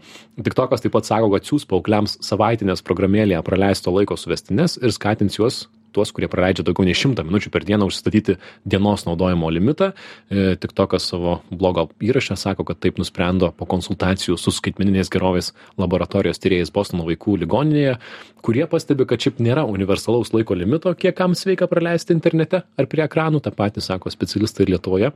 Tik 0.46 0.58
tokas 0.58 0.84
taip 0.84 0.96
pat 0.96 1.08
sako, 1.08 1.32
kad 1.36 1.48
siūs 1.48 1.68
paaugliams 1.70 2.20
savaitinės 2.26 2.84
programėlėje 2.86 3.44
praleisto 3.46 3.94
laiko 3.96 4.18
suvestinės 4.20 4.80
ir 4.82 4.94
skatins 4.96 5.40
juos 5.40 5.66
tuos, 5.96 6.12
kurie 6.16 6.30
praleidžia 6.32 6.66
daugiau 6.68 6.88
nei 6.88 6.96
100 6.98 7.26
minučių 7.28 7.52
per 7.54 7.66
dieną 7.68 7.88
užsistatyti 7.90 8.38
dienos 8.68 9.06
naudojimo 9.08 9.50
limitą. 9.54 9.92
E, 10.30 10.56
tik 10.62 10.76
tokas 10.78 11.08
savo 11.12 11.40
blogo 11.50 11.88
įrašę 12.04 12.38
sako, 12.40 12.68
kad 12.68 12.82
taip 12.84 13.00
nusprendo 13.02 13.52
po 13.56 13.68
konsultacijų 13.70 14.38
su 14.42 14.54
skaitmeninės 14.56 15.12
gerovės 15.14 15.54
laboratorijos 15.82 16.42
tyrėjais 16.44 16.74
Bostono 16.76 17.08
vaikų 17.08 17.40
ligoninėje, 17.46 17.98
kurie 18.46 18.66
pastebi, 18.70 19.08
kad 19.10 19.24
šiaip 19.24 19.42
nėra 19.44 19.66
universalaus 19.70 20.34
laiko 20.36 20.58
limito, 20.58 20.94
kiek 21.00 21.16
kam 21.18 21.36
sveika 21.38 21.70
praleisti 21.72 22.14
internete 22.16 22.66
ar 22.66 22.92
prie 22.92 23.06
ekranų, 23.08 23.42
tą 23.46 23.56
patį 23.56 23.84
sako 23.86 24.14
specialistai 24.14 24.68
Lietuvoje 24.70 25.14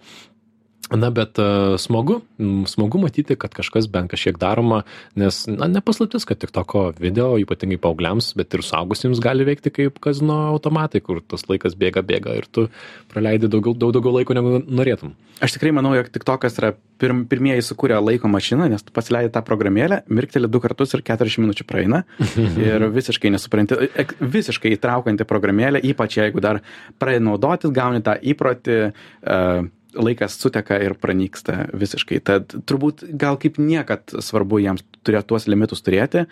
na 0.98 1.10
bet 1.14 1.40
e, 1.40 1.78
smagu 1.78 2.22
smagu 2.66 3.00
matyti 3.02 3.36
kad 3.36 3.54
kažkas 3.54 3.88
bent 3.92 4.10
kažkiek 4.12 4.38
daroma 4.42 4.82
nes 5.16 5.44
na 5.48 5.68
ne 5.68 5.82
paslaptis 5.86 6.26
kad 6.26 6.40
tiktoko 6.42 6.90
video 7.00 7.38
ypatingai 7.42 7.78
paaugliams 7.82 8.32
bet 8.40 8.54
ir 8.58 8.66
suaugusiems 8.66 9.22
gali 9.22 9.46
veikti 9.46 9.70
kaip 9.74 10.00
kazino 10.02 10.40
automatai 10.50 11.02
kur 11.06 11.22
tas 11.22 11.46
laikas 11.50 11.78
bėga 11.78 12.02
bėga 12.06 12.36
ir 12.40 12.50
tu 12.52 12.68
praleidi 13.14 13.52
daugiau 13.52 13.76
daug 13.78 13.94
daugiau 13.94 14.16
laiko 14.18 14.34
negu 14.38 14.60
norėtum. 14.66 15.14
Aš 15.44 15.56
tikrai 15.56 15.72
manau 15.76 15.94
jog 15.96 16.10
tiktokas 16.14 16.58
yra 16.60 16.74
pirm 17.00 17.24
pirmieji 17.30 17.64
sukūrė 17.70 18.00
laiko 18.02 18.32
mašiną 18.32 18.70
nes 18.74 18.84
tu 18.84 18.94
pasileidi 18.96 19.32
tą 19.36 19.44
programėlę 19.46 20.04
mirkteli 20.10 20.50
du 20.52 20.62
kartus 20.64 20.96
ir 20.98 21.06
keturiasdešim 21.06 21.46
minučių 21.46 21.68
praeina. 21.70 22.04
Ir 22.70 22.90
visiškai 22.92 23.32
nesupranti 23.36 23.78
visiškai 24.20 24.74
įtraukianti 24.76 25.28
programėlė 25.30 25.84
ypač 25.94 26.18
jeigu 26.20 26.42
dar 26.44 26.64
pradedi 27.00 27.28
naudotis 27.30 27.76
gauni 27.76 28.02
tą 28.06 28.18
įprotį 28.34 28.80
uh, 28.90 29.70
laikas 29.98 30.38
suteka 30.40 30.78
ir 30.84 30.96
pranyksta 31.00 31.70
visiškai. 31.74 32.20
Tad 32.26 32.56
turbūt 32.70 33.06
gal 33.20 33.40
kaip 33.42 33.60
niekad 33.62 34.14
svarbu 34.24 34.62
jiems 34.64 34.86
turėti 35.06 35.32
tuos 35.32 35.48
limitus 35.50 35.84
turėti. 35.86 36.26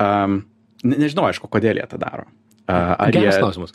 Um, 0.00 0.42
nežinau, 0.84 1.28
aišku, 1.28 1.50
kodėl 1.52 1.80
jie 1.80 1.86
tą 1.90 2.00
daro. 2.02 2.26
Ar 2.66 3.12
Geras 3.12 3.36
jie... 3.36 3.40
klausimas. 3.42 3.74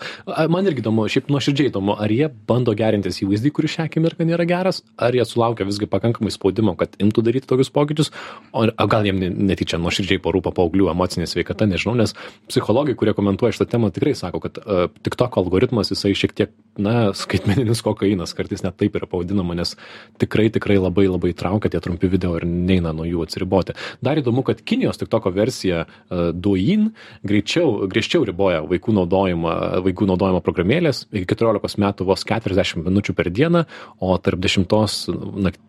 Man 0.49 0.65
irgi 0.65 0.81
įdomu, 0.81 1.03
šiaip 1.11 1.27
nuoširdžiai 1.29 1.69
įdomu, 1.69 1.93
ar 2.01 2.09
jie 2.09 2.25
bando 2.49 2.73
gerintis 2.77 3.19
įvaizdį, 3.21 3.51
kuris 3.53 3.75
šią 3.75 3.85
akimirką 3.85 4.25
nėra 4.25 4.47
geras, 4.49 4.81
ar 4.97 5.13
jie 5.13 5.25
sulaukia 5.29 5.67
visgi 5.67 5.85
pakankamai 5.89 6.33
spaudimo, 6.33 6.73
kad 6.79 6.95
imtų 6.97 7.23
daryti 7.27 7.49
tokius 7.49 7.69
pokyčius, 7.75 8.09
o 8.49 8.65
gal 8.89 9.05
jiem 9.05 9.21
netyčia 9.21 9.77
nuoširdžiai 9.81 10.21
parūpa 10.25 10.53
paauglių 10.57 10.89
emocinė 10.89 11.29
sveikata, 11.29 11.67
nežinau, 11.69 11.93
nes 12.01 12.15
psichologai, 12.49 12.95
kurie 12.97 13.13
komentuoja 13.17 13.53
šitą 13.59 13.69
temą, 13.75 13.91
tikrai 13.93 14.15
sako, 14.17 14.41
kad 14.47 14.57
uh, 14.63 14.87
tik 15.05 15.19
toko 15.21 15.43
algoritmas 15.43 15.93
jisai 15.93 16.15
šiek 16.17 16.33
tiek, 16.33 16.57
na, 16.81 17.11
skaitmeninis 17.13 17.83
kokainas, 17.85 18.33
kartais 18.33 18.65
net 18.65 18.79
taip 18.79 18.97
yra 18.97 19.05
pavadinama, 19.09 19.53
nes 19.59 19.75
tikrai, 20.17 20.47
tikrai 20.55 20.79
labai 20.81 21.05
labai 21.11 21.35
traukia 21.37 21.69
tie 21.69 21.83
trumpi 21.83 22.09
video 22.09 22.33
ir 22.39 22.47
neina 22.49 22.95
nuo 22.95 23.05
jų 23.05 23.21
atsiriboti. 23.27 23.77
Dar 24.01 24.17
įdomu, 24.17 24.41
kad 24.47 24.65
Kinijos 24.65 24.97
tik 24.97 25.11
toko 25.13 25.29
versija 25.35 25.85
uh, 25.85 26.29
Douyin 26.33 26.89
greičiau, 27.27 27.85
griežčiau 27.91 28.25
riboja 28.25 28.63
vaikų 28.63 28.78
vaikų 28.79 28.95
naudojimą, 28.95 29.53
vaikų 29.83 30.07
naudojimo 30.07 30.39
programėlės 30.43 31.05
iki 31.11 31.27
14 31.27 31.79
metų 31.81 32.07
vos 32.07 32.23
40 32.27 32.85
minučių 32.87 33.13
per 33.15 33.29
dieną, 33.29 33.65
o 33.99 34.17
tarp 34.17 34.39
10 34.39 34.67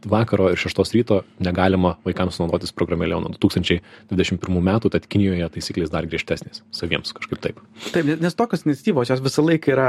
vakaro 0.07 0.51
ir 0.53 0.59
6 0.59 0.95
ryto 0.95 1.23
negalima 1.41 1.97
vaikams 2.05 2.39
naudotis 2.41 2.73
programėlė 2.73 3.21
nuo 3.21 3.33
2021 3.35 4.61
metų, 4.71 4.91
tad 4.91 5.07
Kinijoje 5.11 5.49
taisyklės 5.57 5.91
dar 5.91 6.07
griežtesnės 6.07 6.63
saviems 6.71 7.13
kažkaip 7.17 7.41
taip. 7.43 7.61
Taip, 7.91 8.07
nes 8.21 8.37
tokios 8.39 8.65
iniciatyvos 8.67 9.11
jos 9.11 9.23
visą 9.25 9.45
laiką 9.45 9.73
yra 9.75 9.89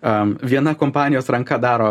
um, 0.00 0.36
viena 0.42 0.74
kompanijos 0.78 1.28
ranka 1.32 1.58
daro, 1.60 1.90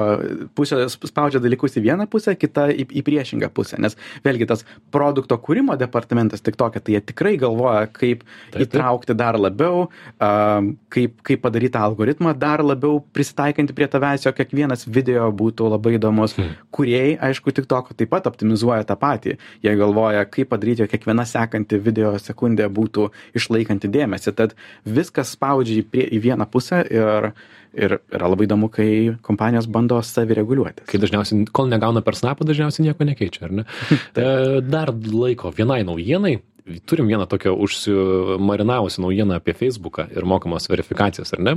pusė 0.57 0.87
spaudžia 0.89 1.41
dalykus 1.43 1.77
į 1.77 1.85
vieną 1.85 2.07
pusę, 2.11 2.35
kita 2.39 2.69
į, 2.73 2.87
į 3.01 3.05
priešingą 3.05 3.51
pusę, 3.53 3.79
nes 3.81 3.97
vėlgi 4.25 4.49
tas 4.49 4.65
produkto 4.93 5.37
kūrimo 5.37 5.77
departamentas 5.79 6.41
tik 6.41 6.57
tokia, 6.59 6.81
tai 6.81 6.97
jie 6.97 7.03
tikrai 7.11 7.35
galvoja, 7.41 7.85
kaip 7.91 8.23
taip, 8.23 8.25
taip. 8.55 8.65
įtraukti 8.65 9.17
dar 9.17 9.37
labiau, 9.41 9.87
um, 10.17 10.70
kaip 10.93 11.21
kaip 11.27 11.41
padaryt 11.43 11.73
tą 11.75 11.83
algoritmą 11.85 12.33
dar 12.39 12.63
labiau 12.65 12.99
prisitaikantį 13.15 13.75
prie 13.77 13.87
tavęs 13.91 14.25
jog 14.25 14.35
kiekvienas 14.37 14.87
video 14.87 15.29
būtų 15.31 15.69
labai 15.73 15.95
įdomus. 15.97 16.35
Hmm. 16.37 16.57
kūrėjai 16.71 17.17
aišku 17.29 17.53
tiktoko 17.55 17.95
taip 17.97 18.11
pat 18.11 18.27
optimizuoja 18.29 18.85
tą 18.87 18.97
patį. 18.99 19.37
Jie 19.63 19.75
galvoja 19.79 20.25
kaip 20.25 20.51
padaryt 20.53 20.83
jog 20.83 20.91
kiekviena 20.91 21.25
sekanti 21.27 21.79
video 21.79 22.13
sekundė 22.19 22.69
būtų 22.71 23.09
išlaikanti 23.37 23.91
dėmesį. 23.91 24.35
Tad 24.35 24.55
viskas 24.85 25.35
spaudžia 25.35 25.81
į 25.81 25.87
prie 25.91 26.07
į 26.07 26.21
vieną 26.27 26.47
pusę 26.51 26.83
ir 26.87 27.31
ir 27.73 27.97
yra 28.11 28.29
labai 28.31 28.47
įdomu 28.47 28.69
kai 28.73 28.91
kompanijos 29.25 29.69
bando 29.71 29.99
savireguliuotis 30.05 30.89
kai 30.89 31.01
dažniausiai 31.01 31.47
kol 31.55 31.71
negauna 31.71 32.03
per 32.05 32.17
snapą 32.19 32.47
dažniausiai 32.47 32.89
nieko 32.89 33.07
nekeičia 33.07 33.47
ar 33.47 33.57
ne 33.61 33.67
e, 33.97 34.61
dar 34.67 34.93
laiko 34.93 35.53
vienai 35.55 35.83
naujienai 35.87 36.39
turim 36.85 37.07
vieną 37.07 37.25
tokią 37.25 37.53
užsimarinavusią 37.53 39.01
naujieną 39.01 39.35
apie 39.35 39.53
Facebooką 39.53 40.05
ir 40.17 40.25
mokamas 40.25 40.67
verifikacijas, 40.69 41.33
ar 41.33 41.39
ne? 41.39 41.55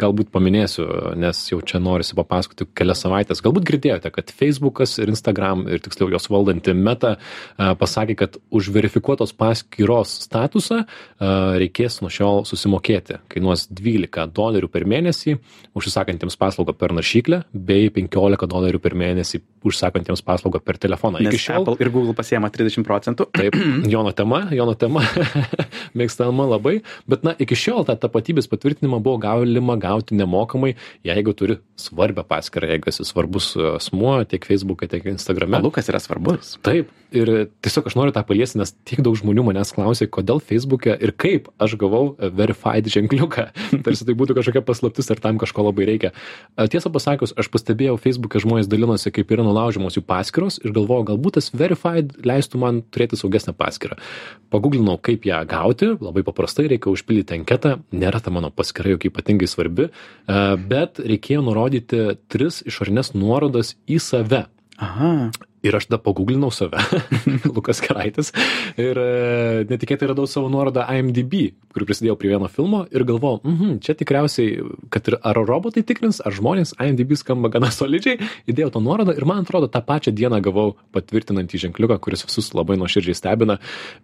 Galbūt 0.00 0.30
paminėsiu, 0.32 0.86
nes 1.16 1.42
jau 1.50 1.60
čia 1.60 1.80
norisi 1.82 2.16
papasakoti 2.16 2.66
kelias 2.76 3.02
savaitės. 3.04 3.42
Galbūt 3.44 3.66
girdėjote, 3.68 4.10
kad 4.14 4.32
Facebookas 4.32 4.96
ir 5.02 5.12
Instagram 5.12 5.66
ir 5.68 5.82
tiksliau 5.84 6.10
jos 6.14 6.28
valdanti 6.32 6.74
meta 6.74 7.16
pasakė, 7.56 8.16
kad 8.16 8.38
už 8.50 8.70
verifikuotos 8.74 9.34
paskyros 9.36 10.16
statusą 10.26 10.84
reikės 11.60 12.00
nuo 12.02 12.12
šiol 12.12 12.44
susimokėti. 12.48 13.20
Kainuos 13.32 13.68
12 13.68 14.30
dolerių 14.36 14.72
per 14.72 14.88
mėnesį 14.88 15.36
užsisakantiems 15.76 16.38
paslaugą 16.40 16.74
per 16.76 16.94
naršyklę 16.96 17.42
bei 17.52 17.90
15 17.92 18.48
dolerių 18.50 18.80
per 18.82 18.96
mėnesį 18.98 19.42
užsakantiems 19.66 20.22
paslaugą 20.26 20.60
per 20.64 20.78
telefoną. 20.80 21.20
Nes 21.20 21.34
Iki 21.34 21.42
šiol 21.42 21.64
Apple 21.64 21.76
ir 21.84 21.92
Google 21.94 22.16
pasiema 22.16 22.50
30 22.52 22.86
procentų. 22.86 23.28
Taip, 23.36 23.56
Jono 23.92 24.12
tema, 24.16 24.46
jono 24.54 24.76
tema. 24.78 25.04
Mėgstama 25.98 26.46
labai. 26.48 26.80
Bet 27.10 27.26
na 27.26 27.34
iki 27.40 27.58
šiol 27.58 27.86
tą 27.88 27.96
tapatybės 28.00 28.48
patvirtinimą 28.52 29.00
buvo 29.04 29.20
galima 29.22 29.78
gauti 29.80 30.16
nemokamai 30.18 30.74
jeigu 31.06 31.34
turi 31.36 31.58
svarbią 31.80 32.24
paskyrą 32.28 32.70
jeigu 32.74 32.90
esi 32.90 33.04
svarbus 33.06 33.52
asmuo 33.76 34.18
tiek 34.28 34.44
feisbuke 34.46 34.88
tiek 34.90 35.04
instagrame. 35.12 35.60
Lukas 35.64 35.90
yra 35.92 36.00
svarbus. 36.02 36.56
Taip. 36.66 36.92
Ir 37.14 37.30
tiesiog 37.62 37.86
aš 37.86 37.94
noriu 37.96 38.12
tą 38.12 38.24
paliesti 38.26 38.58
nes 38.58 38.72
tiek 38.88 39.00
daug 39.04 39.14
žmonių 39.16 39.44
manęs 39.46 39.70
klausė 39.76 40.08
kodėl 40.10 40.40
feisbuke 40.42 40.96
ir 40.96 41.12
kaip 41.14 41.46
aš 41.62 41.76
gavau 41.80 42.16
verified 42.18 42.90
ženkliuką. 42.92 43.46
Tarsi 43.86 44.08
tai 44.08 44.16
būtų 44.18 44.36
kažkokia 44.40 44.64
paslaptis 44.66 45.12
ar 45.14 45.22
tam 45.22 45.38
kažko 45.46 45.68
labai 45.70 45.86
reikia. 45.88 46.12
Tiesą 46.56 46.92
pasakius 46.92 47.34
aš 47.38 47.48
pastebėjau 47.52 47.96
feisbuke 48.02 48.40
žmonės 48.42 48.68
dalinosi 48.70 49.12
kaip 49.14 49.32
yra 49.32 49.46
nulaužiamos 49.46 49.96
jų 49.96 50.04
paskyros 50.06 50.60
ir 50.64 50.74
galvojau 50.76 51.06
galbūt 51.12 51.38
tas 51.38 51.50
verified 51.54 52.14
leistų 52.26 52.60
man 52.62 52.82
turėti 52.90 53.18
saugesnę 53.20 53.54
paskyrą. 53.56 53.98
Paguglinau 54.52 54.98
kaip 54.98 55.26
ją 55.28 55.42
gauti 55.48 55.92
labai 55.94 56.24
paprastai 56.26 56.68
reikia 56.72 56.92
užpildyti 56.92 57.40
anketą 57.40 57.76
nėra 57.94 58.20
ta 58.22 58.34
mano 58.34 58.52
paskyra 58.54 58.96
jokia 58.96 59.12
ypatingai 59.12 59.48
svarbi 59.50 59.88
e, 59.88 59.90
bet 60.68 61.00
reikėjo 61.02 61.44
nurodyti 61.46 62.06
tris 62.32 62.62
išorines 62.66 63.14
nuorodas 63.16 63.76
į 63.86 64.00
save. 64.02 64.46
Aha 64.76 65.12
ir 65.68 65.76
aš 65.78 65.88
tada 65.88 65.98
paguglinau 66.02 66.50
save, 66.54 66.80
Lukas 67.56 67.82
Karaitis, 67.84 68.32
ir 68.80 68.98
e, 69.00 69.64
netikėtai 69.70 70.10
radau 70.12 70.26
savo 70.30 70.50
nuorodą 70.52 70.86
IMDb, 70.96 71.52
kur 71.74 71.86
prisidėjau 71.88 72.16
prie 72.20 72.32
vieno 72.32 72.48
filmo 72.52 72.84
ir 72.94 73.04
galvojau, 73.08 73.42
mhm, 73.44 73.78
čia 73.84 73.96
tikriausiai, 73.98 74.64
kad 74.92 75.10
ir 75.10 75.18
ar 75.20 75.40
robotai 75.46 75.84
tikrins, 75.86 76.22
ar 76.24 76.34
žmonės, 76.36 76.76
IMDb 76.82 77.16
skamba 77.18 77.50
gana 77.52 77.70
solidžiai, 77.74 78.20
įdėjau 78.50 78.72
tą 78.76 78.82
nuorodą 78.84 79.16
ir 79.16 79.28
man 79.28 79.44
atrodo, 79.44 79.68
tą 79.72 79.82
pačią 79.84 80.14
dieną 80.16 80.40
gavau 80.44 80.74
patvirtinantį 80.96 81.66
ženkliuką, 81.66 82.00
kuris 82.02 82.24
visus 82.26 82.52
labai 82.56 82.78
nuoširdžiai 82.80 83.18
stebina. 83.18 83.58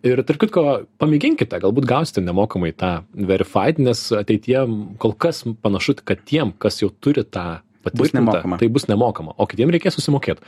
Ir 0.07 0.23
tarp 0.29 0.43
kitko, 0.45 0.67
pamėginkite, 1.03 1.61
galbūt 1.63 1.89
gausite 1.89 2.25
nemokamai 2.25 2.73
tą 2.77 2.95
verified, 3.15 3.81
nes 3.83 4.09
ateitie 4.17 4.61
kol 5.03 5.17
kas 5.17 5.45
panašu, 5.65 5.99
kad 6.05 6.23
tiem, 6.29 6.55
kas 6.59 6.83
jau 6.83 6.91
turi 6.93 7.25
tą 7.25 7.63
patvirtinta, 7.85 8.23
nemokama. 8.23 8.59
tai 8.61 8.69
bus 8.73 8.89
nemokama, 8.91 9.35
o 9.37 9.47
kitiems 9.51 9.75
reikės 9.75 9.99
susimokėti. 9.99 10.45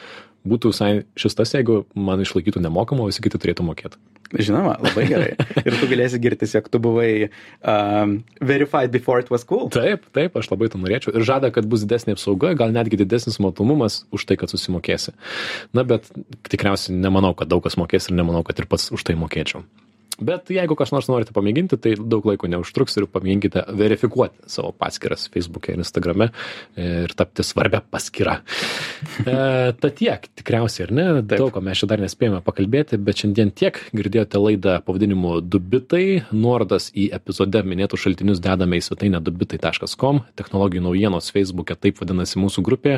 Būtų 0.49 0.73
visai 0.75 0.91
šis 1.19 1.39
tas, 1.39 1.55
jeigu 1.57 1.85
man 1.97 2.21
išlaikytų 2.21 2.61
nemokamą, 2.65 3.07
visi 3.09 3.25
kiti 3.25 3.41
turėtų 3.41 3.65
mokėti. 3.67 4.01
Žinoma, 4.35 4.75
labai 4.83 5.05
gerai. 5.09 5.31
Ir 5.67 5.77
tu 5.79 5.89
galėsi 5.91 6.19
girtis, 6.23 6.55
jog 6.57 6.69
tu 6.73 6.81
buvai 6.83 7.29
um, 7.61 8.17
verified 8.43 8.93
before 8.95 9.23
it 9.23 9.31
was 9.33 9.47
cool. 9.47 9.69
Taip, 9.73 10.09
taip, 10.17 10.37
aš 10.41 10.51
labai 10.51 10.69
to 10.73 10.81
norėčiau. 10.81 11.15
Ir 11.15 11.27
žada, 11.27 11.53
kad 11.55 11.69
bus 11.71 11.85
didesnė 11.87 12.17
apsauga, 12.19 12.55
gal 12.59 12.75
netgi 12.75 12.99
didesnis 13.01 13.39
matomumas 13.43 14.03
už 14.15 14.27
tai, 14.29 14.39
kad 14.41 14.53
susimokėsi. 14.53 15.15
Na, 15.77 15.87
bet 15.87 16.11
tikriausiai 16.51 16.97
nemanau, 16.99 17.35
kad 17.39 17.53
daug 17.53 17.65
kas 17.65 17.79
mokės 17.81 18.11
ir 18.11 18.19
nemanau, 18.19 18.43
kad 18.47 18.59
ir 18.59 18.69
pats 18.71 18.91
už 18.95 19.07
tai 19.07 19.17
mokėčiau. 19.21 19.65
Bet 20.21 20.51
jeigu 20.55 20.77
kas 20.79 20.93
nors 20.95 21.09
norite 21.11 21.35
pamėginti, 21.35 21.79
tai 21.81 21.95
daug 21.99 22.27
laiko 22.29 22.47
neužtruks 22.51 22.95
ir 23.01 23.09
pamėginkite 23.11 23.65
verifikuoti 23.75 24.47
savo 24.51 24.71
paskyras 24.79 25.27
Facebook'e 25.35 25.75
ir 25.75 25.83
Instagram'e 25.83 26.29
ir 26.79 27.15
tapti 27.19 27.47
svarbia 27.47 27.83
paskyra. 27.83 28.41
E, 29.25 29.35
ta 29.79 29.89
tiek, 29.95 30.25
tikriausiai, 30.37 30.87
ar 30.89 30.93
ne? 30.95 31.05
Taip. 31.23 31.39
Daug 31.39 31.51
ko 31.55 31.61
mes 31.65 31.79
čia 31.79 31.87
dar 31.89 32.01
nespėjome 32.03 32.41
pakalbėti, 32.45 32.99
bet 33.01 33.21
šiandien 33.21 33.53
tiek 33.57 33.77
girdėjote 33.95 34.41
laidą 34.41 34.75
pavadinimu 34.85 35.37
Dubitai. 35.45 36.25
Nuorodas 36.35 36.89
į 36.99 37.07
epizode 37.15 37.63
minėtų 37.65 37.99
šaltinius 38.01 38.43
dedame 38.45 38.81
į 38.81 38.85
svetainę 38.85 39.21
dubitai.com, 39.25 40.23
technologijų 40.39 40.83
naujienos 40.89 41.31
Facebook'e 41.35 41.77
taip 41.79 42.03
vadinasi 42.03 42.41
mūsų 42.43 42.65
grupė, 42.67 42.97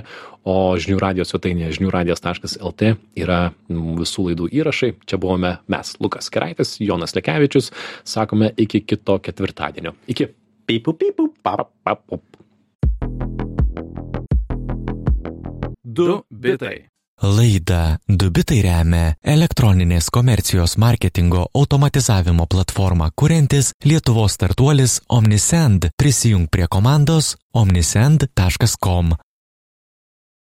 o 0.49 0.57
žinių 0.81 0.99
radijos 1.03 1.35
svetainėje 1.35 1.77
žiniųradijas.lt 1.79 2.95
yra 3.23 3.41
visų 3.69 4.31
laidų 4.31 4.51
įrašai. 4.63 4.93
Čia 5.07 5.21
buvome 5.23 5.57
mes, 5.73 5.95
Lukas 6.03 6.33
Keraitis, 6.33 6.79
Jonas. 6.81 7.06
Jonas 7.07 7.15
Lekevičius. 7.15 7.73
Sakome 8.05 8.51
iki 8.57 8.81
kito 8.81 9.19
ketvirtadienio. 9.19 9.95
Iki. 10.09 10.29
Pipu, 10.67 10.93
pipu, 10.93 11.35
pap, 11.43 11.71
Pap, 11.85 12.01
pap. 12.11 12.21
du 15.85 16.23
bitai. 16.29 16.89
Laida 17.23 17.97
Dubitai 18.09 18.59
remia 18.61 19.15
elektroninės 19.25 20.11
komercijos 20.13 20.75
marketingo 20.77 21.47
automatizavimo 21.55 22.45
platformą 22.47 23.09
kuriantis 23.17 23.71
Lietuvos 23.85 24.37
startuolis 24.37 25.01
Omnisend. 25.09 25.89
Prisijung 25.97 26.49
prie 26.51 26.67
komandos 26.69 27.37
omnisend.com. 27.55 29.15